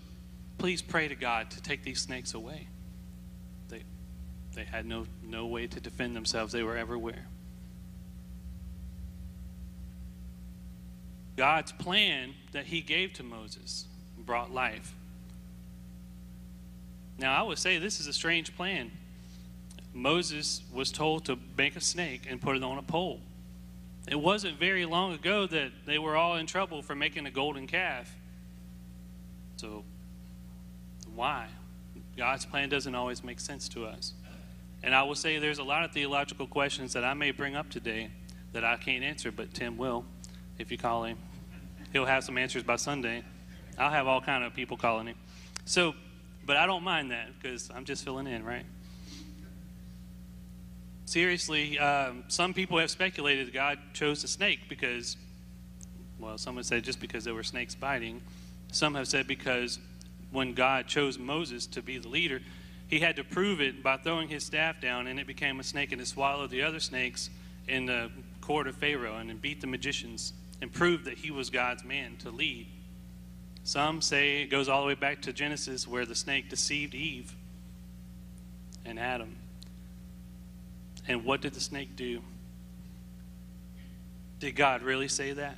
please 0.59 0.83
pray 0.83 1.09
to 1.09 1.15
God 1.15 1.51
to 1.53 1.63
take 1.63 1.83
these 1.83 2.01
snakes 2.01 2.35
away. 2.35 2.67
They, 3.69 3.83
they 4.55 4.65
had 4.65 4.87
no, 4.87 5.07
no 5.25 5.47
way 5.47 5.67
to 5.67 5.81
defend 5.81 6.15
themselves, 6.15 6.53
they 6.53 6.63
were 6.63 6.77
everywhere. 6.77 7.27
God's 11.37 11.73
plan 11.73 12.35
that 12.53 12.67
he 12.67 12.83
gave 12.83 13.15
to 13.15 13.23
Moses 13.23 13.87
brought 14.19 14.53
life. 14.53 14.95
Now, 17.19 17.39
I 17.39 17.43
would 17.43 17.59
say 17.59 17.79
this 17.79 18.01
is 18.01 18.07
a 18.07 18.13
strange 18.13 18.57
plan. 18.57 18.91
Moses 19.95 20.63
was 20.73 20.91
told 20.91 21.25
to 21.27 21.39
make 21.57 21.77
a 21.77 21.81
snake 21.81 22.23
and 22.29 22.41
put 22.41 22.57
it 22.57 22.63
on 22.63 22.79
a 22.79 22.83
pole. 22.83 23.21
It 24.09 24.19
wasn't 24.19 24.59
very 24.59 24.85
long 24.85 25.13
ago 25.13 25.47
that 25.47 25.71
they 25.87 25.99
were 25.99 26.17
all 26.17 26.37
in 26.37 26.47
trouble 26.47 26.83
for 26.83 26.95
making 26.95 27.27
a 27.27 27.31
golden 27.31 27.67
calf. 27.67 28.13
So, 29.57 29.85
why? 31.15 31.47
God's 32.17 32.45
plan 32.45 32.69
doesn't 32.69 32.95
always 32.95 33.23
make 33.23 33.39
sense 33.39 33.69
to 33.71 33.87
us. 33.87 34.13
And 34.83 34.95
I 34.95 35.05
will 35.05 35.15
say 35.15 35.39
there's 35.39 35.61
a 35.61 35.65
lot 35.65 35.85
of 35.85 35.93
theological 35.93 36.47
questions 36.47 36.95
that 36.95 37.05
I 37.05 37.15
may 37.15 37.31
bring 37.31 37.55
up 37.55 37.71
today 37.71 38.11
that 38.53 38.65
I 38.65 38.77
can't 38.77 39.05
answer, 39.05 39.31
but 39.31 39.55
Tim 39.55 39.77
will, 39.77 40.05
if 40.59 40.73
you 40.73 40.79
call 40.79 41.05
him. 41.05 41.17
He'll 41.93 42.07
have 42.07 42.25
some 42.25 42.37
answers 42.37 42.63
by 42.63 42.77
Sunday. 42.77 43.23
I'll 43.79 43.91
have 43.91 44.07
all 44.07 44.21
kind 44.21 44.43
of 44.43 44.55
people 44.55 44.77
calling 44.77 45.07
him. 45.07 45.17
So, 45.65 45.95
but 46.47 46.57
I 46.57 46.67
don't 46.67 46.83
mind 46.83 47.11
that 47.11 47.29
because 47.41 47.71
I'm 47.75 47.85
just 47.85 48.05
filling 48.05 48.27
in, 48.27 48.45
right? 48.45 48.65
Seriously, 51.05 51.79
um, 51.79 52.25
some 52.29 52.55
people 52.55 52.79
have 52.79 52.91
speculated 52.91 53.53
God 53.53 53.79
chose 53.93 54.25
a 54.25 54.29
snake 54.29 54.61
because, 54.69 55.17
well, 56.19 56.39
someone 56.39 56.65
said 56.65 56.85
just 56.85 57.01
because 57.01 57.25
there 57.25 57.35
were 57.35 57.43
snakes 57.43 57.75
biting. 57.75 58.23
Some 58.73 58.95
have 58.95 59.07
said 59.09 59.27
because 59.27 59.79
when 60.31 60.55
God 60.55 60.87
chose 60.87 61.19
Moses 61.19 61.67
to 61.67 61.83
be 61.83 61.99
the 61.99 62.09
leader, 62.09 62.41
he 62.89 62.99
had 62.99 63.17
to 63.17 63.25
prove 63.25 63.61
it 63.61 63.83
by 63.83 63.99
throwing 63.99 64.29
his 64.29 64.45
staff 64.45 64.81
down 64.81 65.07
and 65.07 65.21
it 65.21 65.27
became 65.27 65.61
a 65.61 65.63
snake 65.63 65.93
and 65.93 66.01
it 66.01 66.07
swallowed 66.07 66.51
the 66.51 66.63
other 66.63 66.81
snakes 66.81 67.31
in 67.69 67.87
the 67.87 68.11
court 68.41 68.67
of 68.67 68.75
Pharaoh 68.77 69.17
and 69.17 69.41
beat 69.41 69.61
the 69.61 69.67
magicians 69.67 70.33
and 70.61 70.73
proved 70.73 71.05
that 71.05 71.19
he 71.19 71.31
was 71.31 71.51
God's 71.51 71.85
man 71.85 72.17
to 72.19 72.31
lead. 72.31 72.67
Some 73.65 74.01
say 74.01 74.43
it 74.43 74.47
goes 74.47 74.69
all 74.69 74.81
the 74.81 74.89
way 74.89 74.95
back 74.95 75.23
to 75.23 75.33
Genesis 75.33 75.87
where 75.87 76.05
the 76.05 76.15
snake 76.15 76.49
deceived 76.49 76.95
Eve 76.95 77.35
and 78.85 78.99
Adam. 78.99 79.37
And 81.07 81.25
what 81.25 81.41
did 81.41 81.55
the 81.55 81.61
snake 81.61 81.97
do? 81.97 82.23
Did 84.41 84.57
God 84.57 84.83
really 84.83 85.09
say 85.09 85.33
that? 85.33 85.57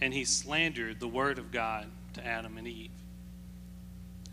And 0.00 0.12
he 0.12 0.24
slandered 0.24 1.00
the 1.00 1.08
word 1.08 1.38
of 1.38 1.50
God 1.50 1.86
to 2.14 2.26
Adam 2.26 2.58
and 2.58 2.66
Eve. 2.66 2.90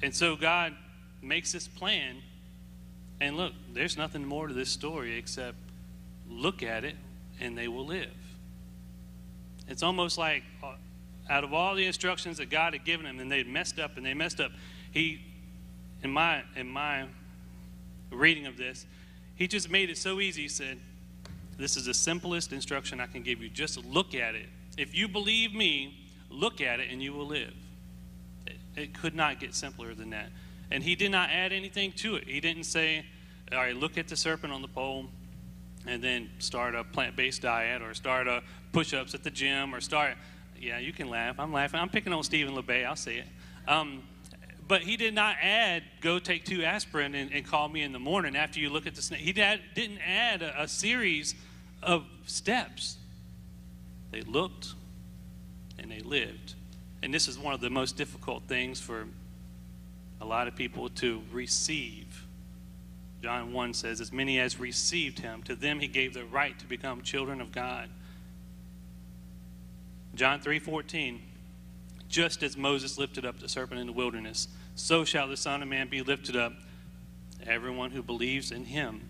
And 0.01 0.13
so 0.13 0.35
God 0.35 0.75
makes 1.21 1.51
this 1.51 1.67
plan. 1.67 2.17
And 3.19 3.37
look, 3.37 3.53
there's 3.73 3.97
nothing 3.97 4.25
more 4.25 4.47
to 4.47 4.53
this 4.53 4.69
story 4.69 5.17
except 5.17 5.57
look 6.29 6.63
at 6.63 6.83
it 6.83 6.95
and 7.39 7.57
they 7.57 7.67
will 7.67 7.85
live. 7.85 8.09
It's 9.71 9.83
almost 9.83 10.17
like 10.17 10.43
uh, 10.61 10.73
out 11.29 11.45
of 11.45 11.53
all 11.53 11.75
the 11.75 11.85
instructions 11.85 12.37
that 12.39 12.49
God 12.49 12.73
had 12.73 12.83
given 12.83 13.05
them, 13.05 13.19
and 13.21 13.31
they'd 13.31 13.47
messed 13.47 13.79
up 13.79 13.95
and 13.95 14.05
they 14.05 14.13
messed 14.13 14.41
up, 14.41 14.51
he, 14.91 15.21
in 16.03 16.11
my, 16.11 16.43
in 16.57 16.67
my 16.67 17.05
reading 18.11 18.47
of 18.47 18.57
this, 18.57 18.85
he 19.35 19.47
just 19.47 19.71
made 19.71 19.89
it 19.89 19.97
so 19.97 20.19
easy. 20.19 20.43
He 20.43 20.47
said, 20.49 20.77
This 21.57 21.77
is 21.77 21.85
the 21.85 21.93
simplest 21.93 22.51
instruction 22.51 22.99
I 22.99 23.07
can 23.07 23.23
give 23.23 23.41
you. 23.41 23.47
Just 23.47 23.83
look 23.85 24.13
at 24.13 24.35
it. 24.35 24.47
If 24.77 24.93
you 24.93 25.07
believe 25.07 25.55
me, 25.55 25.97
look 26.29 26.59
at 26.59 26.81
it 26.81 26.89
and 26.91 27.01
you 27.01 27.13
will 27.13 27.27
live. 27.27 27.53
It, 28.45 28.57
it 28.75 28.93
could 28.93 29.15
not 29.15 29.39
get 29.39 29.55
simpler 29.55 29.95
than 29.95 30.09
that. 30.09 30.27
And 30.69 30.83
he 30.83 30.95
did 30.95 31.11
not 31.11 31.29
add 31.29 31.53
anything 31.53 31.93
to 31.93 32.15
it. 32.15 32.25
He 32.27 32.41
didn't 32.41 32.65
say, 32.65 33.05
All 33.53 33.59
right, 33.59 33.75
look 33.75 33.97
at 33.97 34.09
the 34.09 34.17
serpent 34.17 34.51
on 34.51 34.61
the 34.61 34.67
pole 34.67 35.05
and 35.87 36.01
then 36.01 36.29
start 36.39 36.75
a 36.75 36.83
plant 36.83 37.15
based 37.15 37.41
diet 37.41 37.81
or 37.81 37.93
start 37.93 38.27
a 38.27 38.43
push 38.71 38.93
ups 38.93 39.13
at 39.13 39.23
the 39.23 39.31
gym 39.31 39.73
or 39.73 39.81
start. 39.81 40.15
Yeah, 40.59 40.79
you 40.79 40.93
can 40.93 41.09
laugh. 41.09 41.39
I'm 41.39 41.51
laughing. 41.51 41.79
I'm 41.79 41.89
picking 41.89 42.13
on 42.13 42.23
Stephen 42.23 42.55
LeBay. 42.55 42.85
I'll 42.85 42.95
say 42.95 43.17
it. 43.17 43.27
Um, 43.67 44.03
but 44.67 44.83
he 44.83 44.95
did 44.95 45.13
not 45.13 45.35
add, 45.41 45.83
go 45.99 46.17
take 46.19 46.45
two 46.45 46.63
aspirin 46.63 47.13
and, 47.13 47.33
and, 47.33 47.45
call 47.45 47.67
me 47.67 47.81
in 47.81 47.91
the 47.91 47.99
morning 47.99 48.37
after 48.37 48.59
you 48.59 48.69
look 48.69 48.87
at 48.87 48.95
the 48.95 49.01
snake. 49.01 49.19
He 49.19 49.33
did, 49.33 49.59
didn't 49.75 49.99
add 49.99 50.41
a, 50.41 50.61
a 50.63 50.67
series 50.67 51.35
of 51.83 52.05
steps. 52.25 52.97
They 54.11 54.21
looked 54.21 54.73
and 55.77 55.91
they 55.91 55.99
lived. 55.99 56.55
And 57.03 57.13
this 57.13 57.27
is 57.27 57.37
one 57.37 57.53
of 57.53 57.59
the 57.59 57.69
most 57.69 57.97
difficult 57.97 58.43
things 58.43 58.79
for 58.79 59.07
a 60.21 60.25
lot 60.25 60.47
of 60.47 60.55
people 60.55 60.87
to 60.89 61.21
receive 61.33 62.25
John 63.21 63.53
1 63.53 63.73
says, 63.73 64.01
As 64.01 64.11
many 64.11 64.39
as 64.39 64.59
received 64.59 65.19
him, 65.19 65.43
to 65.43 65.55
them 65.55 65.79
he 65.79 65.87
gave 65.87 66.13
the 66.13 66.25
right 66.25 66.57
to 66.59 66.65
become 66.65 67.01
children 67.01 67.39
of 67.39 67.51
God. 67.51 67.89
John 70.15 70.41
3:14 70.41 71.19
Just 72.09 72.43
as 72.43 72.57
Moses 72.57 72.97
lifted 72.97 73.25
up 73.25 73.39
the 73.39 73.47
serpent 73.47 73.79
in 73.79 73.87
the 73.87 73.93
wilderness, 73.93 74.47
so 74.75 75.05
shall 75.05 75.27
the 75.27 75.37
Son 75.37 75.61
of 75.61 75.67
Man 75.67 75.87
be 75.87 76.01
lifted 76.01 76.35
up. 76.35 76.53
Everyone 77.45 77.91
who 77.91 78.03
believes 78.03 78.51
in 78.51 78.65
him 78.65 79.07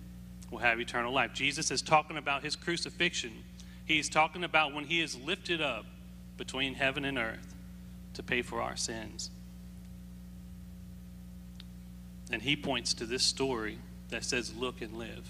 will 0.49 0.59
have 0.59 0.79
eternal 0.79 1.13
life. 1.13 1.33
Jesus 1.33 1.71
is 1.71 1.81
talking 1.81 2.17
about 2.17 2.43
his 2.43 2.55
crucifixion. 2.55 3.43
He's 3.85 4.09
talking 4.09 4.43
about 4.43 4.73
when 4.73 4.85
he 4.85 5.01
is 5.01 5.17
lifted 5.17 5.61
up 5.61 5.85
between 6.37 6.75
heaven 6.75 7.03
and 7.05 7.17
earth 7.17 7.55
to 8.13 8.23
pay 8.23 8.41
for 8.41 8.61
our 8.61 8.75
sins. 8.75 9.31
And 12.31 12.41
he 12.41 12.55
points 12.55 12.93
to 12.95 13.05
this 13.05 13.23
story 13.23 13.79
that 14.11 14.23
says, 14.23 14.53
Look 14.55 14.81
and 14.81 14.97
live. 14.97 15.27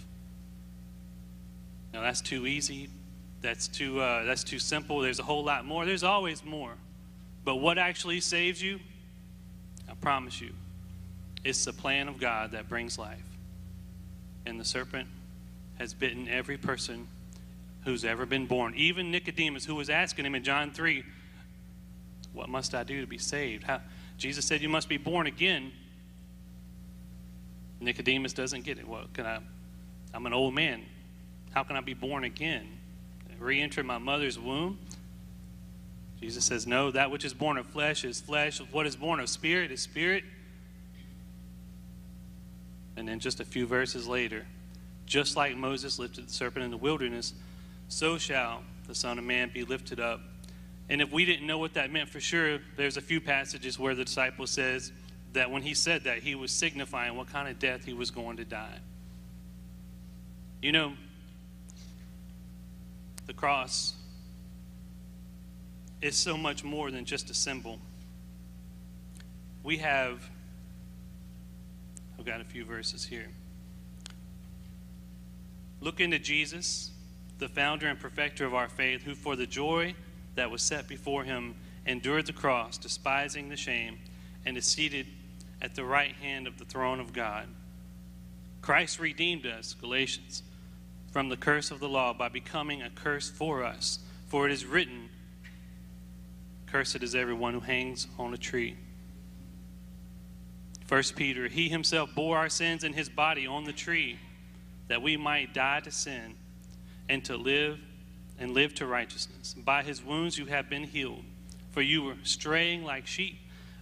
Now, 1.93 2.01
that's 2.01 2.21
too 2.21 2.45
easy. 2.45 2.89
That's 3.41 3.67
too, 3.67 3.99
uh, 3.99 4.23
that's 4.23 4.43
too 4.43 4.59
simple. 4.59 4.99
There's 4.99 5.19
a 5.19 5.23
whole 5.23 5.43
lot 5.43 5.65
more. 5.65 5.85
There's 5.85 6.03
always 6.03 6.43
more. 6.45 6.73
But 7.43 7.55
what 7.55 7.77
actually 7.77 8.19
saves 8.19 8.61
you, 8.61 8.79
I 9.89 9.93
promise 9.95 10.39
you, 10.39 10.51
it's 11.43 11.65
the 11.65 11.73
plan 11.73 12.07
of 12.07 12.19
God 12.19 12.51
that 12.51 12.69
brings 12.69 12.99
life. 12.99 13.17
And 14.45 14.59
the 14.59 14.65
serpent 14.65 15.07
has 15.79 15.93
bitten 15.93 16.27
every 16.27 16.57
person 16.57 17.07
who's 17.83 18.05
ever 18.05 18.25
been 18.25 18.45
born. 18.45 18.73
Even 18.75 19.09
Nicodemus, 19.09 19.65
who 19.65 19.75
was 19.75 19.89
asking 19.89 20.25
him 20.25 20.35
in 20.35 20.43
John 20.43 20.71
3, 20.71 21.03
What 22.33 22.47
must 22.47 22.75
I 22.75 22.83
do 22.83 23.01
to 23.01 23.07
be 23.07 23.17
saved? 23.17 23.63
How, 23.63 23.81
Jesus 24.17 24.45
said, 24.45 24.61
You 24.61 24.69
must 24.69 24.87
be 24.87 24.97
born 24.97 25.25
again. 25.25 25.71
Nicodemus 27.81 28.33
doesn't 28.33 28.63
get 28.63 28.77
it. 28.77 28.87
Well, 28.87 29.05
can 29.13 29.25
I? 29.25 29.39
I'm 30.13 30.25
an 30.25 30.33
old 30.33 30.53
man. 30.53 30.83
How 31.51 31.63
can 31.63 31.75
I 31.75 31.81
be 31.81 31.93
born 31.93 32.23
again? 32.23 32.67
Re 33.39 33.59
enter 33.59 33.83
my 33.83 33.97
mother's 33.97 34.37
womb? 34.37 34.77
Jesus 36.19 36.45
says, 36.45 36.67
No, 36.67 36.91
that 36.91 37.09
which 37.09 37.25
is 37.25 37.33
born 37.33 37.57
of 37.57 37.65
flesh 37.65 38.05
is 38.05 38.21
flesh. 38.21 38.59
What 38.71 38.85
is 38.85 38.95
born 38.95 39.19
of 39.19 39.27
spirit 39.27 39.71
is 39.71 39.81
spirit. 39.81 40.23
And 42.95 43.07
then 43.07 43.19
just 43.19 43.39
a 43.39 43.45
few 43.45 43.65
verses 43.65 44.07
later, 44.07 44.45
just 45.07 45.35
like 45.35 45.57
Moses 45.57 45.97
lifted 45.97 46.27
the 46.27 46.31
serpent 46.31 46.63
in 46.63 46.69
the 46.69 46.77
wilderness, 46.77 47.33
so 47.87 48.19
shall 48.19 48.61
the 48.87 48.93
Son 48.93 49.17
of 49.17 49.23
Man 49.23 49.49
be 49.51 49.63
lifted 49.63 49.99
up. 49.99 50.21
And 50.89 51.01
if 51.01 51.11
we 51.11 51.25
didn't 51.25 51.47
know 51.47 51.57
what 51.57 51.73
that 51.73 51.91
meant 51.91 52.09
for 52.09 52.19
sure, 52.19 52.59
there's 52.77 52.97
a 52.97 53.01
few 53.01 53.19
passages 53.19 53.79
where 53.79 53.95
the 53.95 54.05
disciple 54.05 54.45
says 54.45 54.91
that 55.33 55.49
when 55.49 55.61
he 55.61 55.73
said 55.73 56.03
that, 56.03 56.19
he 56.19 56.35
was 56.35 56.51
signifying 56.51 57.15
what 57.15 57.31
kind 57.31 57.47
of 57.47 57.59
death 57.59 57.85
he 57.85 57.93
was 57.93 58.11
going 58.11 58.37
to 58.37 58.45
die. 58.45 58.79
You 60.61 60.71
know, 60.71 60.93
the 63.27 63.33
cross 63.33 63.95
is 66.01 66.15
so 66.15 66.37
much 66.37 66.63
more 66.63 66.91
than 66.91 67.05
just 67.05 67.29
a 67.29 67.33
symbol. 67.33 67.79
We 69.63 69.77
have, 69.77 70.29
I've 72.17 72.25
got 72.25 72.41
a 72.41 72.43
few 72.43 72.65
verses 72.65 73.05
here. 73.05 73.27
Look 75.79 75.99
into 75.99 76.19
Jesus, 76.19 76.91
the 77.39 77.47
founder 77.47 77.87
and 77.87 77.99
perfecter 77.99 78.45
of 78.45 78.53
our 78.53 78.69
faith, 78.69 79.03
who 79.03 79.15
for 79.15 79.35
the 79.35 79.47
joy 79.47 79.95
that 80.35 80.51
was 80.51 80.61
set 80.61 80.87
before 80.87 81.23
him 81.23 81.55
endured 81.85 82.27
the 82.27 82.33
cross, 82.33 82.77
despising 82.77 83.49
the 83.49 83.55
shame, 83.55 83.97
and 84.45 84.57
is 84.57 84.65
seated 84.65 85.07
at 85.61 85.75
the 85.75 85.85
right 85.85 86.13
hand 86.15 86.47
of 86.47 86.57
the 86.57 86.65
throne 86.65 86.99
of 86.99 87.13
God. 87.13 87.47
Christ 88.61 88.99
redeemed 88.99 89.45
us, 89.45 89.73
Galatians, 89.73 90.43
from 91.11 91.29
the 91.29 91.37
curse 91.37 91.71
of 91.71 91.79
the 91.79 91.89
law 91.89 92.13
by 92.13 92.29
becoming 92.29 92.81
a 92.81 92.89
curse 92.89 93.29
for 93.29 93.63
us. 93.63 93.99
For 94.27 94.45
it 94.45 94.51
is 94.51 94.65
written, 94.65 95.09
Cursed 96.67 97.03
is 97.03 97.15
everyone 97.15 97.53
who 97.53 97.59
hangs 97.59 98.07
on 98.17 98.33
a 98.33 98.37
tree. 98.37 98.77
1 100.87 101.03
Peter, 101.15 101.47
He 101.47 101.69
himself 101.69 102.13
bore 102.15 102.37
our 102.37 102.49
sins 102.49 102.83
in 102.83 102.93
his 102.93 103.09
body 103.09 103.45
on 103.47 103.65
the 103.65 103.73
tree, 103.73 104.19
that 104.87 105.01
we 105.01 105.17
might 105.17 105.53
die 105.53 105.79
to 105.81 105.91
sin 105.91 106.35
and 107.09 107.23
to 107.25 107.35
live 107.35 107.79
and 108.39 108.51
live 108.53 108.73
to 108.75 108.85
righteousness. 108.85 109.53
By 109.53 109.83
his 109.83 110.03
wounds 110.03 110.37
you 110.37 110.45
have 110.45 110.69
been 110.69 110.83
healed, 110.83 111.23
for 111.71 111.81
you 111.81 112.03
were 112.03 112.15
straying 112.23 112.83
like 112.83 113.07
sheep, 113.07 113.37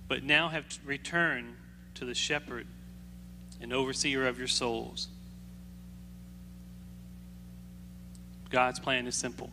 but 0.07 0.23
now 0.23 0.49
have 0.49 0.65
returned 0.83 1.55
to 1.99 2.05
the 2.05 2.15
shepherd 2.15 2.65
and 3.61 3.73
overseer 3.73 4.25
of 4.25 4.39
your 4.39 4.47
souls. 4.47 5.09
God's 8.49 8.79
plan 8.79 9.05
is 9.05 9.15
simple. 9.15 9.51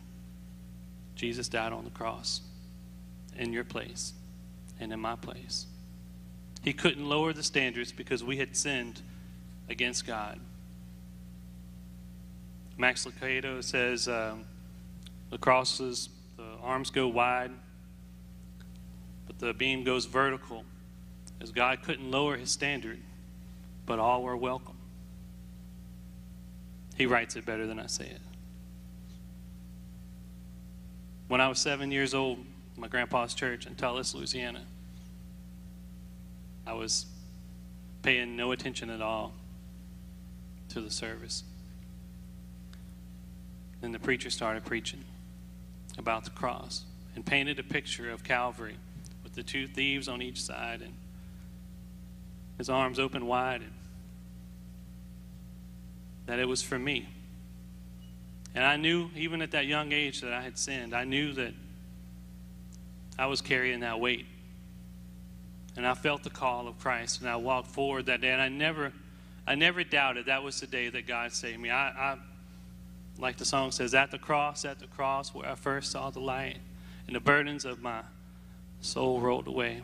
Jesus 1.15 1.49
died 1.49 1.73
on 1.73 1.83
the 1.83 1.89
cross 1.89 2.41
in 3.37 3.51
your 3.51 3.65
place 3.65 4.13
and 4.79 4.93
in 4.93 4.99
my 4.99 5.15
place. 5.17 5.65
He 6.63 6.71
couldn't 6.71 7.07
lower 7.07 7.33
the 7.33 7.43
standards 7.43 7.91
because 7.91 8.23
we 8.23 8.37
had 8.37 8.55
sinned 8.55 9.01
against 9.69 10.07
God. 10.07 10.39
Max 12.77 13.05
Lucado 13.05 13.61
says 13.61 14.07
um, 14.07 14.45
the 15.31 15.37
crosses, 15.37 16.09
the 16.37 16.47
arms 16.63 16.91
go 16.91 17.09
wide, 17.09 17.51
but 19.25 19.37
the 19.37 19.53
beam 19.53 19.83
goes 19.83 20.05
vertical, 20.05 20.63
as 21.41 21.51
God 21.51 21.83
couldn't 21.83 22.09
lower 22.09 22.37
his 22.37 22.51
standard, 22.51 22.99
but 23.85 23.99
all 23.99 24.23
were 24.23 24.35
welcome. 24.35 24.77
He 26.95 27.05
writes 27.05 27.35
it 27.35 27.45
better 27.45 27.67
than 27.67 27.79
I 27.79 27.87
say 27.87 28.05
it. 28.05 28.21
When 31.27 31.41
I 31.41 31.47
was 31.47 31.59
seven 31.59 31.91
years 31.91 32.13
old, 32.13 32.39
my 32.75 32.87
grandpa's 32.87 33.33
church 33.33 33.65
in 33.67 33.75
Tullos, 33.75 34.15
Louisiana, 34.15 34.63
I 36.65 36.73
was 36.73 37.05
paying 38.01 38.35
no 38.35 38.51
attention 38.51 38.89
at 38.89 39.01
all 39.01 39.33
to 40.69 40.81
the 40.81 40.91
service. 40.91 41.43
Then 43.81 43.91
the 43.91 43.99
preacher 43.99 44.29
started 44.29 44.65
preaching 44.65 45.03
about 45.97 46.23
the 46.23 46.29
cross 46.31 46.83
and 47.15 47.25
painted 47.25 47.59
a 47.59 47.63
picture 47.63 48.09
of 48.09 48.23
Calvary 48.23 48.75
with 49.23 49.35
the 49.35 49.43
two 49.43 49.67
thieves 49.67 50.07
on 50.07 50.21
each 50.21 50.41
side 50.41 50.81
and 50.81 50.93
his 52.57 52.69
arms 52.69 52.99
open 52.99 53.27
wide 53.27 53.61
and 53.61 53.71
that 56.25 56.39
it 56.39 56.47
was 56.47 56.61
for 56.61 56.77
me. 56.77 57.07
And 58.53 58.63
I 58.63 58.75
knew, 58.75 59.09
even 59.15 59.41
at 59.41 59.51
that 59.51 59.65
young 59.65 59.91
age, 59.91 60.21
that 60.21 60.33
I 60.33 60.41
had 60.41 60.57
sinned. 60.57 60.93
I 60.93 61.03
knew 61.03 61.33
that 61.33 61.53
I 63.17 63.27
was 63.27 63.41
carrying 63.41 63.81
that 63.81 63.99
weight. 63.99 64.25
And 65.75 65.85
I 65.85 65.93
felt 65.93 66.23
the 66.23 66.29
call 66.29 66.67
of 66.67 66.79
Christ, 66.79 67.21
and 67.21 67.29
I 67.29 67.35
walked 67.35 67.69
forward 67.69 68.07
that 68.07 68.21
day. 68.21 68.31
And 68.31 68.41
I 68.41 68.49
never, 68.49 68.91
I 69.45 69.55
never 69.55 69.83
doubted 69.83 70.25
that 70.25 70.43
was 70.43 70.59
the 70.59 70.67
day 70.67 70.89
that 70.89 71.07
God 71.07 71.31
saved 71.33 71.59
me. 71.59 71.69
I, 71.69 71.89
I 71.89 72.17
like 73.19 73.37
the 73.37 73.45
song 73.45 73.71
says, 73.71 73.93
at 73.93 74.11
the 74.11 74.17
cross, 74.17 74.65
at 74.65 74.79
the 74.79 74.87
cross, 74.87 75.33
where 75.33 75.47
I 75.47 75.55
first 75.55 75.91
saw 75.91 76.09
the 76.09 76.19
light, 76.19 76.57
and 77.05 77.15
the 77.15 77.19
burdens 77.19 77.63
of 77.63 77.81
my 77.81 78.01
soul 78.81 79.21
rolled 79.21 79.47
away. 79.47 79.83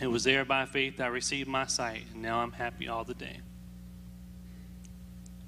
It 0.00 0.06
was 0.06 0.24
there 0.24 0.44
by 0.44 0.66
faith 0.66 1.00
I 1.00 1.06
received 1.06 1.48
my 1.48 1.66
sight, 1.66 2.04
and 2.12 2.22
now 2.22 2.40
I'm 2.40 2.52
happy 2.52 2.88
all 2.88 3.04
the 3.04 3.14
day. 3.14 3.40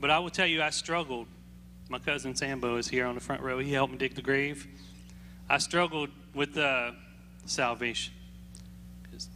But 0.00 0.10
I 0.10 0.18
will 0.18 0.30
tell 0.30 0.46
you, 0.46 0.62
I 0.62 0.70
struggled 0.70 1.26
my 1.88 1.98
cousin 1.98 2.34
Sambo 2.34 2.76
is 2.76 2.88
here 2.88 3.06
on 3.06 3.14
the 3.14 3.20
front 3.20 3.42
row. 3.42 3.58
He 3.58 3.72
helped 3.72 3.92
me 3.92 3.98
dig 3.98 4.14
the 4.14 4.22
grave. 4.22 4.66
I 5.48 5.58
struggled 5.58 6.08
with 6.34 6.56
uh, 6.56 6.92
salvation 7.44 8.14
because 9.02 9.28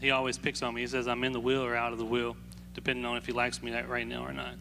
he 0.00 0.10
always 0.10 0.36
picks 0.36 0.62
on 0.62 0.74
me. 0.74 0.80
He 0.80 0.86
says 0.86 1.06
I'm 1.06 1.22
in 1.22 1.32
the 1.32 1.40
will 1.40 1.62
or 1.64 1.76
out 1.76 1.92
of 1.92 1.98
the 1.98 2.04
will, 2.04 2.36
depending 2.74 3.04
on 3.04 3.16
if 3.16 3.26
he 3.26 3.32
likes 3.32 3.62
me 3.62 3.72
right 3.72 4.06
now 4.06 4.26
or 4.26 4.32
not. 4.32 4.54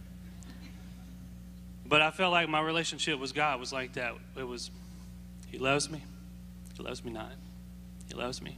But 1.88 2.02
I 2.02 2.12
felt 2.12 2.32
like 2.32 2.50
my 2.50 2.62
relationship 2.62 3.20
with 3.20 3.34
God 3.34 3.60
was 3.60 3.74
like 3.74 3.94
that. 3.94 4.14
It 4.36 4.44
was, 4.44 4.70
He 5.48 5.58
loves 5.58 5.90
me, 5.90 6.04
He 6.76 6.84
loves 6.84 7.04
me 7.04 7.12
not. 7.12 7.32
He 8.08 8.14
loves 8.14 8.42
me, 8.42 8.58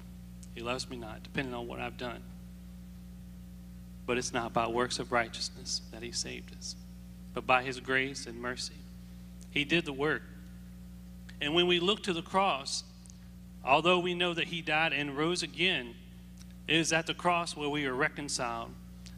He 0.59 0.65
loves 0.65 0.89
me 0.89 0.97
not, 0.97 1.23
depending 1.23 1.53
on 1.53 1.67
what 1.67 1.79
I've 1.79 1.97
done. 1.97 2.21
But 4.05 4.17
it's 4.17 4.33
not 4.33 4.51
by 4.51 4.67
works 4.67 4.99
of 4.99 5.11
righteousness 5.11 5.81
that 5.93 6.03
He 6.03 6.11
saved 6.11 6.53
us 6.57 6.75
but 7.33 7.45
by 7.45 7.63
his 7.63 7.79
grace 7.79 8.25
and 8.25 8.39
mercy. 8.39 8.73
He 9.51 9.63
did 9.63 9.85
the 9.85 9.93
work. 9.93 10.23
And 11.41 11.53
when 11.53 11.67
we 11.67 11.79
look 11.79 12.03
to 12.03 12.13
the 12.13 12.21
cross, 12.21 12.83
although 13.63 13.99
we 13.99 14.13
know 14.13 14.33
that 14.33 14.47
he 14.47 14.61
died 14.61 14.93
and 14.93 15.17
rose 15.17 15.43
again, 15.43 15.95
it 16.67 16.75
is 16.75 16.93
at 16.93 17.07
the 17.07 17.13
cross 17.13 17.55
where 17.55 17.69
we 17.69 17.85
are 17.85 17.93
reconciled 17.93 18.71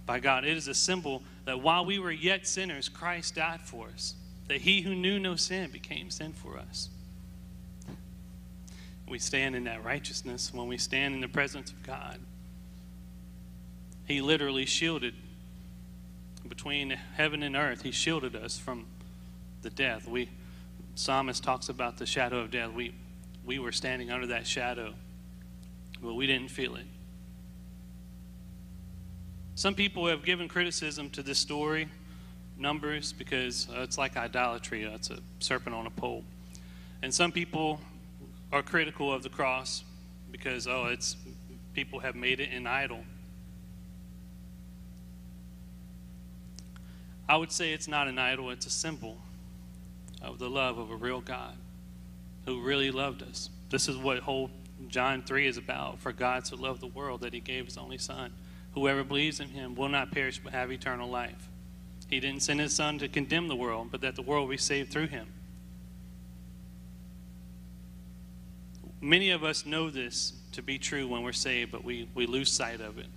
by 0.06 0.19
God. 0.19 0.45
It 0.45 0.56
is 0.56 0.67
a 0.67 0.73
symbol 0.73 1.23
that 1.45 1.62
while 1.62 1.84
we 1.84 1.99
were 1.99 2.12
yet 2.12 2.47
sinners, 2.47 2.88
Christ 2.88 3.36
died 3.36 3.62
for 3.62 3.88
us, 3.88 4.15
that 4.47 4.62
he 4.62 4.82
who 4.82 4.93
knew 4.93 5.19
no 5.19 5.36
sin 5.36 5.71
became 5.71 6.10
sin 6.10 6.34
for 6.34 6.58
us. 6.58 6.89
We 9.12 9.19
stand 9.19 9.58
in 9.58 9.65
that 9.65 9.84
righteousness 9.84 10.54
when 10.54 10.67
we 10.67 10.78
stand 10.78 11.13
in 11.13 11.19
the 11.19 11.28
presence 11.28 11.69
of 11.69 11.84
God. 11.84 12.17
He 14.06 14.21
literally 14.21 14.65
shielded 14.65 15.13
between 16.47 16.91
heaven 16.91 17.43
and 17.43 17.58
earth. 17.58 17.82
He 17.82 17.91
shielded 17.91 18.38
us 18.38 18.58
from 18.58 18.86
the 19.63 19.69
death. 19.69 20.08
We 20.08 20.30
psalmist 20.95 21.43
talks 21.43 21.67
about 21.67 21.97
the 21.97 22.06
shadow 22.06 22.39
of 22.39 22.52
death. 22.52 22.71
We 22.71 22.95
we 23.43 23.60
were 23.60 23.74
standing 23.74 24.12
under 24.12 24.28
that 24.28 24.47
shadow, 24.47 24.93
but 26.02 26.13
we 26.13 26.26
didn't 26.26 26.50
feel 26.50 26.78
it. 26.78 26.86
Some 29.56 29.76
people 29.76 30.08
have 30.08 30.24
given 30.24 30.47
criticism 30.47 31.10
to 31.10 31.21
this 31.21 31.38
story, 31.38 31.89
Numbers, 32.58 33.12
because 33.12 33.67
uh, 33.76 33.82
it's 33.82 33.97
like 33.97 34.15
idolatry. 34.15 34.84
It's 34.84 35.10
a 35.10 35.19
serpent 35.39 35.76
on 35.76 35.86
a 35.86 35.91
pole. 35.91 36.24
And 37.02 37.13
some 37.13 37.34
people 37.34 37.82
are 38.52 38.62
critical 38.62 39.14
of 39.14 39.24
the 39.24 39.30
cross 39.30 39.84
because, 40.32 40.68
oh, 40.68 40.86
it's 40.86 41.16
people 41.74 42.00
have 42.00 42.16
made 42.16 42.40
it 42.40 42.52
an 42.52 42.68
idol. 42.68 43.04
I 47.30 47.38
would 47.38 47.52
say 47.52 47.72
it's 47.72 47.88
not 47.88 48.08
an 48.08 48.20
idol, 48.20 48.50
it's 48.50 48.66
a 48.66 48.72
symbol 48.72 49.18
of 50.22 50.38
the 50.38 50.50
love 50.50 50.78
of 50.78 50.92
a 50.92 50.96
real 50.96 51.22
God 51.22 51.56
who 52.46 52.62
really 52.62 52.92
loved 52.92 53.24
us. 53.24 53.50
This 53.70 53.88
is 53.88 53.96
what 53.96 54.20
whole 54.20 54.52
John 54.88 55.22
3 55.24 55.48
is 55.48 55.58
about. 55.58 56.00
For 56.00 56.12
God 56.12 56.46
so 56.46 56.56
loved 56.58 56.82
the 56.82 56.88
world 56.88 57.22
that 57.22 57.34
he 57.34 57.40
gave 57.40 57.66
his 57.66 57.78
only 57.78 57.98
Son. 57.98 58.34
Whoever 58.74 59.04
believes 59.04 59.40
in 59.40 59.50
him 59.50 59.76
will 59.76 59.90
not 59.90 60.12
perish 60.12 60.42
but 60.44 60.54
have 60.54 60.72
eternal 60.72 61.10
life. 61.10 61.48
He 62.10 62.20
didn't 62.20 62.42
send 62.42 62.60
his 62.60 62.76
Son 62.76 63.00
to 63.00 63.08
condemn 63.08 63.48
the 63.48 63.56
world, 63.56 63.90
but 63.92 64.02
that 64.02 64.16
the 64.16 64.22
world 64.22 64.50
be 64.50 64.58
saved 64.58 64.92
through 64.92 65.08
him. 65.08 65.28
Many 69.02 69.32
of 69.32 69.44
us 69.44 69.66
know 69.66 69.90
this 69.90 70.34
to 70.52 70.62
be 70.62 70.78
true 70.78 71.08
when 71.08 71.24
we're 71.24 71.34
saved, 71.34 71.72
but 71.72 71.84
we, 71.84 72.08
we 72.14 72.28
lose 72.28 72.52
sight 72.52 72.82
of 72.82 73.00
it. 73.00 73.08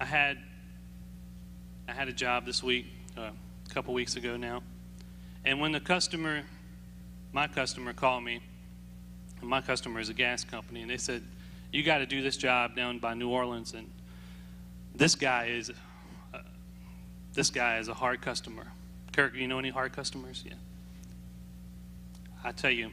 I 0.00 0.04
had 0.04 0.38
I 1.86 1.92
had 1.92 2.08
a 2.08 2.12
job 2.12 2.46
this 2.46 2.62
week, 2.62 2.86
uh, 3.16 3.30
a 3.68 3.74
couple 3.74 3.92
weeks 3.92 4.16
ago 4.16 4.36
now, 4.36 4.62
and 5.44 5.60
when 5.60 5.70
the 5.72 5.80
customer, 5.80 6.42
my 7.32 7.46
customer, 7.46 7.92
called 7.92 8.24
me, 8.24 8.40
my 9.42 9.60
customer 9.60 10.00
is 10.00 10.08
a 10.08 10.14
gas 10.14 10.44
company, 10.44 10.80
and 10.80 10.90
they 10.90 10.96
said, 10.96 11.22
you 11.72 11.82
got 11.82 11.98
to 11.98 12.06
do 12.06 12.22
this 12.22 12.38
job 12.38 12.74
down 12.74 12.98
by 12.98 13.12
New 13.12 13.28
Orleans, 13.28 13.74
and 13.74 13.90
this 14.94 15.14
guy 15.14 15.46
is, 15.46 15.70
uh, 16.32 16.38
this 17.34 17.50
guy 17.50 17.78
is 17.78 17.88
a 17.88 17.94
hard 17.94 18.22
customer. 18.22 18.66
Kirk, 19.12 19.34
do 19.34 19.38
you 19.38 19.46
know 19.46 19.58
any 19.58 19.70
hard 19.70 19.92
customers? 19.92 20.42
Yeah. 20.46 20.54
I 22.44 22.52
tell 22.52 22.70
you, 22.70 22.90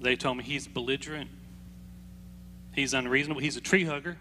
they 0.00 0.16
told 0.16 0.38
me 0.38 0.44
he's 0.44 0.66
belligerent, 0.66 1.30
he's 2.74 2.94
unreasonable, 2.94 3.40
he's 3.40 3.56
a 3.56 3.60
tree 3.60 3.84
hugger. 3.84 4.16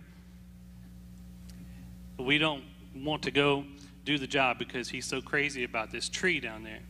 We 2.19 2.37
don't 2.37 2.63
want 2.95 3.23
to 3.23 3.31
go 3.31 3.63
do 4.03 4.17
the 4.17 4.27
job 4.27 4.57
because 4.57 4.89
he's 4.89 5.05
so 5.05 5.21
crazy 5.21 5.63
about 5.63 5.91
this 5.91 6.09
tree 6.09 6.39
down 6.39 6.63
there. 6.63 6.81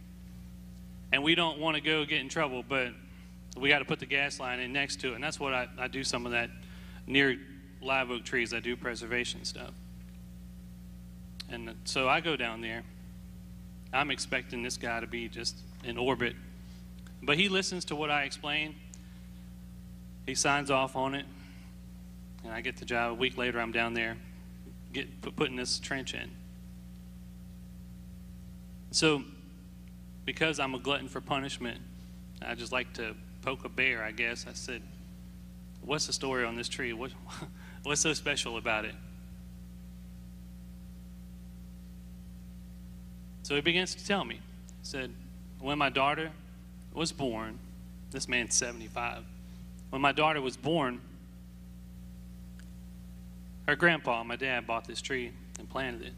And 1.11 1.23
we 1.23 1.35
don't 1.35 1.59
want 1.59 1.75
to 1.75 1.81
go 1.81 2.05
get 2.05 2.19
in 2.21 2.29
trouble, 2.29 2.63
but 2.67 2.93
we 3.57 3.69
got 3.69 3.79
to 3.79 3.85
put 3.85 3.99
the 3.99 4.05
gas 4.05 4.39
line 4.39 4.59
in 4.59 4.73
next 4.73 5.01
to 5.01 5.11
it. 5.11 5.15
And 5.15 5.23
that's 5.23 5.39
what 5.39 5.53
I, 5.53 5.67
I 5.77 5.87
do 5.87 6.03
some 6.03 6.25
of 6.25 6.31
that 6.31 6.49
near 7.05 7.37
live 7.81 8.09
oak 8.09 8.23
trees. 8.23 8.53
I 8.53 8.59
do 8.59 8.75
preservation 8.75 9.45
stuff. 9.45 9.71
And 11.49 11.75
so 11.85 12.07
I 12.07 12.19
go 12.19 12.35
down 12.35 12.61
there. 12.61 12.83
I'm 13.93 14.11
expecting 14.11 14.63
this 14.63 14.77
guy 14.77 14.99
to 14.99 15.07
be 15.07 15.29
just 15.29 15.57
in 15.83 15.97
orbit. 15.97 16.35
But 17.21 17.37
he 17.37 17.49
listens 17.49 17.85
to 17.85 17.95
what 17.95 18.09
I 18.09 18.23
explain. 18.23 18.75
He 20.25 20.35
signs 20.35 20.69
off 20.69 20.95
on 20.95 21.15
it. 21.15 21.25
And 22.43 22.53
I 22.53 22.61
get 22.61 22.77
the 22.77 22.85
job. 22.85 23.11
A 23.11 23.13
week 23.15 23.37
later, 23.37 23.59
I'm 23.59 23.71
down 23.71 23.93
there 23.93 24.17
get, 24.93 25.35
putting 25.35 25.55
this 25.55 25.79
trench 25.79 26.13
in. 26.13 26.29
So, 28.91 29.23
because 30.25 30.59
I'm 30.59 30.73
a 30.75 30.79
glutton 30.79 31.07
for 31.07 31.21
punishment, 31.21 31.79
I 32.41 32.55
just 32.55 32.71
like 32.71 32.93
to 32.93 33.15
poke 33.41 33.65
a 33.65 33.69
bear, 33.69 34.03
I 34.03 34.11
guess. 34.11 34.45
I 34.47 34.53
said, 34.53 34.81
What's 35.81 36.07
the 36.07 36.13
story 36.13 36.43
on 36.43 36.57
this 36.57 36.67
tree? 36.67 36.91
What, 36.91 37.11
what's 37.83 38.01
so 38.01 38.13
special 38.13 38.57
about 38.57 38.85
it? 38.85 38.95
So 43.43 43.55
he 43.55 43.61
begins 43.61 43.95
to 43.95 44.05
tell 44.05 44.25
me. 44.25 44.35
He 44.35 44.41
said, 44.83 45.13
When 45.59 45.77
my 45.77 45.89
daughter 45.89 46.31
was 46.93 47.11
born, 47.11 47.59
this 48.11 48.27
man's 48.27 48.55
75. 48.55 49.23
When 49.89 50.01
my 50.01 50.11
daughter 50.11 50.41
was 50.41 50.57
born, 50.57 51.01
her 53.67 53.75
grandpa, 53.75 54.23
my 54.23 54.35
dad, 54.35 54.65
bought 54.65 54.85
this 54.85 55.01
tree 55.01 55.31
and 55.59 55.69
planted 55.69 56.07
it. 56.07 56.13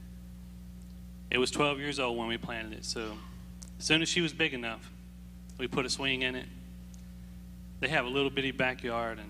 It 1.32 1.38
was 1.38 1.52
12 1.52 1.80
years 1.80 2.00
old 2.00 2.18
when 2.18 2.28
we 2.28 2.38
planted 2.38 2.74
it. 2.74 2.86
So 2.86 3.18
as 3.78 3.86
soon 3.86 4.02
as 4.02 4.10
she 4.10 4.22
was 4.22 4.34
big 4.34 4.54
enough, 4.54 4.92
we 5.58 5.68
put 5.68 5.86
a 5.86 5.90
swing 5.90 6.22
in 6.22 6.36
it. 6.36 6.48
They 7.80 7.88
have 7.88 8.06
a 8.06 8.10
little 8.10 8.30
bitty 8.30 8.52
backyard, 8.52 9.20
and 9.20 9.30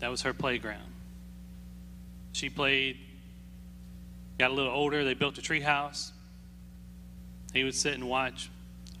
that 0.00 0.08
was 0.08 0.22
her 0.22 0.32
playground. 0.32 0.92
She 2.32 2.48
played, 2.48 2.98
got 4.38 4.50
a 4.50 4.54
little 4.54 4.72
older. 4.72 5.04
They 5.04 5.14
built 5.14 5.38
a 5.38 5.42
tree 5.42 5.60
house. 5.60 6.12
He 7.52 7.64
would 7.64 7.74
sit 7.74 7.94
and 7.94 8.08
watch 8.08 8.50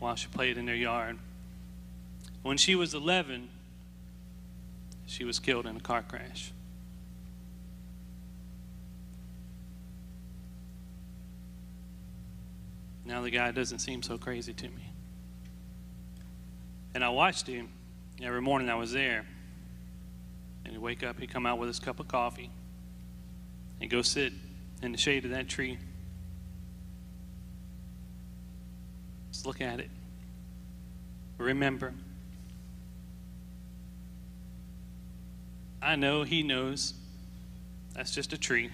while 0.00 0.16
she 0.16 0.26
played 0.26 0.58
in 0.58 0.66
their 0.66 0.74
yard. 0.74 1.18
When 2.42 2.56
she 2.56 2.74
was 2.74 2.94
11, 2.94 3.48
she 5.06 5.24
was 5.24 5.38
killed 5.38 5.66
in 5.66 5.76
a 5.76 5.80
car 5.80 6.02
crash. 6.02 6.52
Now 13.04 13.22
the 13.22 13.30
guy 13.30 13.50
doesn't 13.50 13.80
seem 13.80 14.02
so 14.02 14.18
crazy 14.18 14.52
to 14.54 14.68
me. 14.68 14.92
And 16.94 17.04
I 17.04 17.08
watched 17.10 17.46
him 17.46 17.68
every 18.22 18.40
morning 18.40 18.70
I 18.70 18.74
was 18.76 18.92
there. 18.92 19.26
And 20.64 20.72
he'd 20.72 20.78
wake 20.80 21.02
up, 21.02 21.18
he'd 21.18 21.30
come 21.32 21.44
out 21.44 21.58
with 21.58 21.68
his 21.68 21.78
cup 21.78 22.00
of 22.00 22.08
coffee 22.08 22.50
and 23.80 23.90
go 23.90 24.02
sit 24.02 24.32
in 24.82 24.92
the 24.92 24.98
shade 24.98 25.24
of 25.24 25.32
that 25.32 25.48
tree. 25.48 25.78
Just 29.40 29.46
look 29.46 29.62
at 29.62 29.80
it. 29.80 29.88
Remember. 31.38 31.94
I 35.80 35.96
know 35.96 36.24
he 36.24 36.42
knows 36.42 36.92
that's 37.94 38.14
just 38.14 38.34
a 38.34 38.38
tree. 38.38 38.68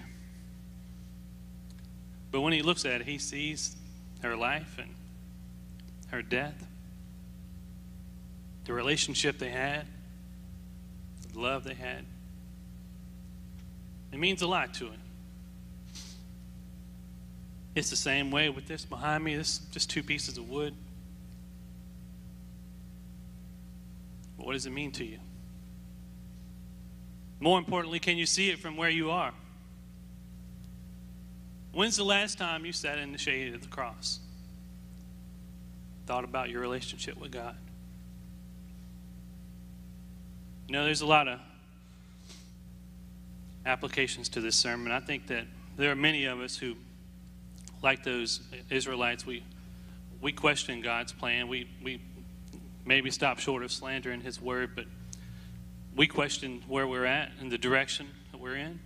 But 2.31 2.41
when 2.41 2.51
he 2.51 2.61
looks 2.61 2.83
at 2.83 2.99
it, 2.99 3.07
he 3.07 3.17
sees 3.17 3.77
her 4.21 4.35
life 4.35 4.77
and 4.77 4.93
her 6.09 6.21
death, 6.21 6.67
the 8.65 8.73
relationship 8.73 9.39
they 9.39 9.51
had, 9.51 9.87
the 11.31 11.39
love 11.39 11.63
they 11.63 11.75
had. 11.75 12.03
It 14.11 14.19
means 14.19 14.41
a 14.41 14.47
lot 14.47 14.73
to 14.73 14.87
him. 14.87 14.99
It's 17.77 17.91
the 17.91 17.95
same 17.95 18.31
way 18.31 18.49
with 18.49 18.65
this 18.65 18.85
behind 18.85 19.23
me. 19.23 19.35
This 19.35 19.59
just 19.69 19.87
two 19.87 20.01
pieces 20.01 20.39
of 20.39 20.49
wood. 20.49 20.73
But 24.35 24.47
what 24.47 24.53
does 24.53 24.65
it 24.65 24.71
mean 24.71 24.91
to 24.93 25.05
you? 25.05 25.19
More 27.39 27.59
importantly, 27.59 27.99
can 27.99 28.17
you 28.17 28.25
see 28.25 28.49
it 28.49 28.57
from 28.57 28.77
where 28.77 28.89
you 28.89 29.11
are? 29.11 29.31
When's 31.71 31.95
the 31.95 32.03
last 32.03 32.39
time 32.39 32.65
you 32.65 32.73
sat 32.73 32.97
in 32.97 33.11
the 33.11 33.19
shade 33.19 33.53
of 33.53 33.61
the 33.61 33.67
cross? 33.67 34.21
Thought 36.07 36.23
about 36.23 36.49
your 36.49 36.61
relationship 36.61 37.15
with 37.15 37.31
God? 37.31 37.55
You 40.67 40.73
know, 40.73 40.83
there's 40.83 41.01
a 41.01 41.05
lot 41.05 41.27
of 41.27 41.39
applications 43.67 44.29
to 44.29 44.41
this 44.41 44.55
sermon. 44.55 44.91
I 44.91 44.99
think 44.99 45.27
that 45.27 45.45
there 45.77 45.91
are 45.91 45.95
many 45.95 46.25
of 46.25 46.39
us 46.39 46.57
who, 46.57 46.75
like 47.81 48.03
those 48.03 48.41
Israelites, 48.69 49.25
we 49.25 49.43
we 50.21 50.31
question 50.31 50.81
God's 50.81 51.13
plan. 51.13 51.47
We 51.47 51.69
we 51.83 52.01
maybe 52.85 53.11
stop 53.11 53.39
short 53.39 53.63
of 53.63 53.71
slandering 53.71 54.21
His 54.21 54.41
word, 54.41 54.71
but 54.75 54.85
we 55.95 56.07
question 56.07 56.63
where 56.67 56.87
we're 56.87 57.05
at 57.05 57.31
and 57.39 57.51
the 57.51 57.57
direction 57.57 58.07
that 58.31 58.39
we're 58.39 58.55
in. 58.55 58.79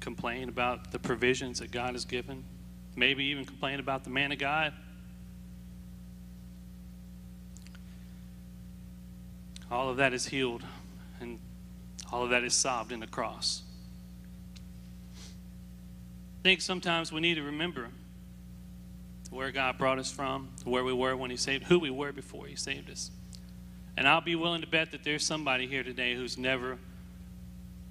complain 0.00 0.48
about 0.48 0.90
the 0.90 0.98
provisions 0.98 1.60
that 1.60 1.70
God 1.70 1.92
has 1.92 2.04
given, 2.04 2.42
maybe 2.96 3.24
even 3.26 3.44
complain 3.44 3.78
about 3.80 4.04
the 4.04 4.10
man 4.10 4.32
of 4.32 4.38
God. 4.38 4.72
All 9.70 9.88
of 9.88 9.98
that 9.98 10.12
is 10.12 10.26
healed 10.26 10.64
and 11.20 11.38
all 12.10 12.24
of 12.24 12.30
that 12.30 12.42
is 12.42 12.54
solved 12.54 12.90
in 12.90 12.98
the 12.98 13.06
cross. 13.06 13.62
I 16.40 16.42
think 16.42 16.62
sometimes 16.62 17.12
we 17.12 17.20
need 17.20 17.34
to 17.34 17.42
remember 17.42 17.88
where 19.28 19.50
God 19.50 19.76
brought 19.76 19.98
us 19.98 20.10
from, 20.10 20.48
where 20.64 20.82
we 20.82 20.92
were 20.94 21.14
when 21.14 21.30
He 21.30 21.36
saved, 21.36 21.64
who 21.64 21.78
we 21.78 21.90
were 21.90 22.12
before 22.12 22.46
He 22.46 22.56
saved 22.56 22.88
us. 22.88 23.10
And 23.98 24.08
I'll 24.08 24.22
be 24.22 24.36
willing 24.36 24.62
to 24.62 24.66
bet 24.66 24.92
that 24.92 25.04
there's 25.04 25.22
somebody 25.22 25.66
here 25.66 25.82
today 25.82 26.14
who's 26.14 26.38
never 26.38 26.78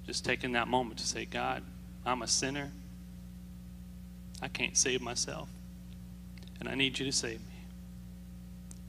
just 0.04 0.24
taken 0.24 0.50
that 0.52 0.66
moment 0.66 0.98
to 0.98 1.06
say, 1.06 1.26
God, 1.26 1.62
I'm 2.04 2.22
a 2.22 2.26
sinner. 2.26 2.72
I 4.42 4.48
can't 4.48 4.76
save 4.76 5.00
myself. 5.00 5.48
And 6.58 6.68
I 6.68 6.74
need 6.74 6.98
you 6.98 7.06
to 7.06 7.12
save 7.12 7.38
me. 7.38 7.46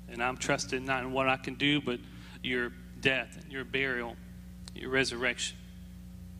And 0.09 0.23
I'm 0.23 0.37
trusting 0.37 0.83
not 0.83 1.03
in 1.03 1.11
what 1.11 1.29
I 1.29 1.37
can 1.37 1.53
do, 1.53 1.79
but 1.81 1.99
your 2.41 2.71
death 2.99 3.37
and 3.39 3.51
your 3.51 3.63
burial, 3.63 4.15
your 4.73 4.89
resurrection, 4.89 5.55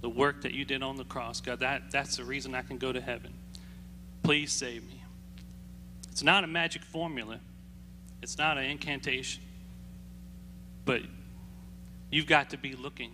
the 0.02 0.10
work 0.10 0.42
that 0.42 0.54
you 0.54 0.66
did 0.66 0.84
on 0.84 0.98
the 0.98 1.04
cross. 1.04 1.40
God, 1.42 1.60
that, 1.60 1.92
that's 1.92 2.18
the 2.18 2.24
reason 2.24 2.56
I 2.56 2.64
can 2.64 2.78
go 2.78 2.92
to 2.92 3.00
heaven. 3.00 3.34
Please 4.24 4.52
save 4.52 4.84
me. 4.84 5.04
It's 6.12 6.24
not 6.24 6.44
a 6.44 6.48
magic 6.48 6.84
formula, 6.84 7.40
it's 8.22 8.38
not 8.38 8.58
an 8.58 8.66
incantation. 8.66 9.44
But 10.84 11.02
you've 12.10 12.28
got 12.28 12.50
to 12.50 12.58
be 12.58 12.74
looking 12.74 13.12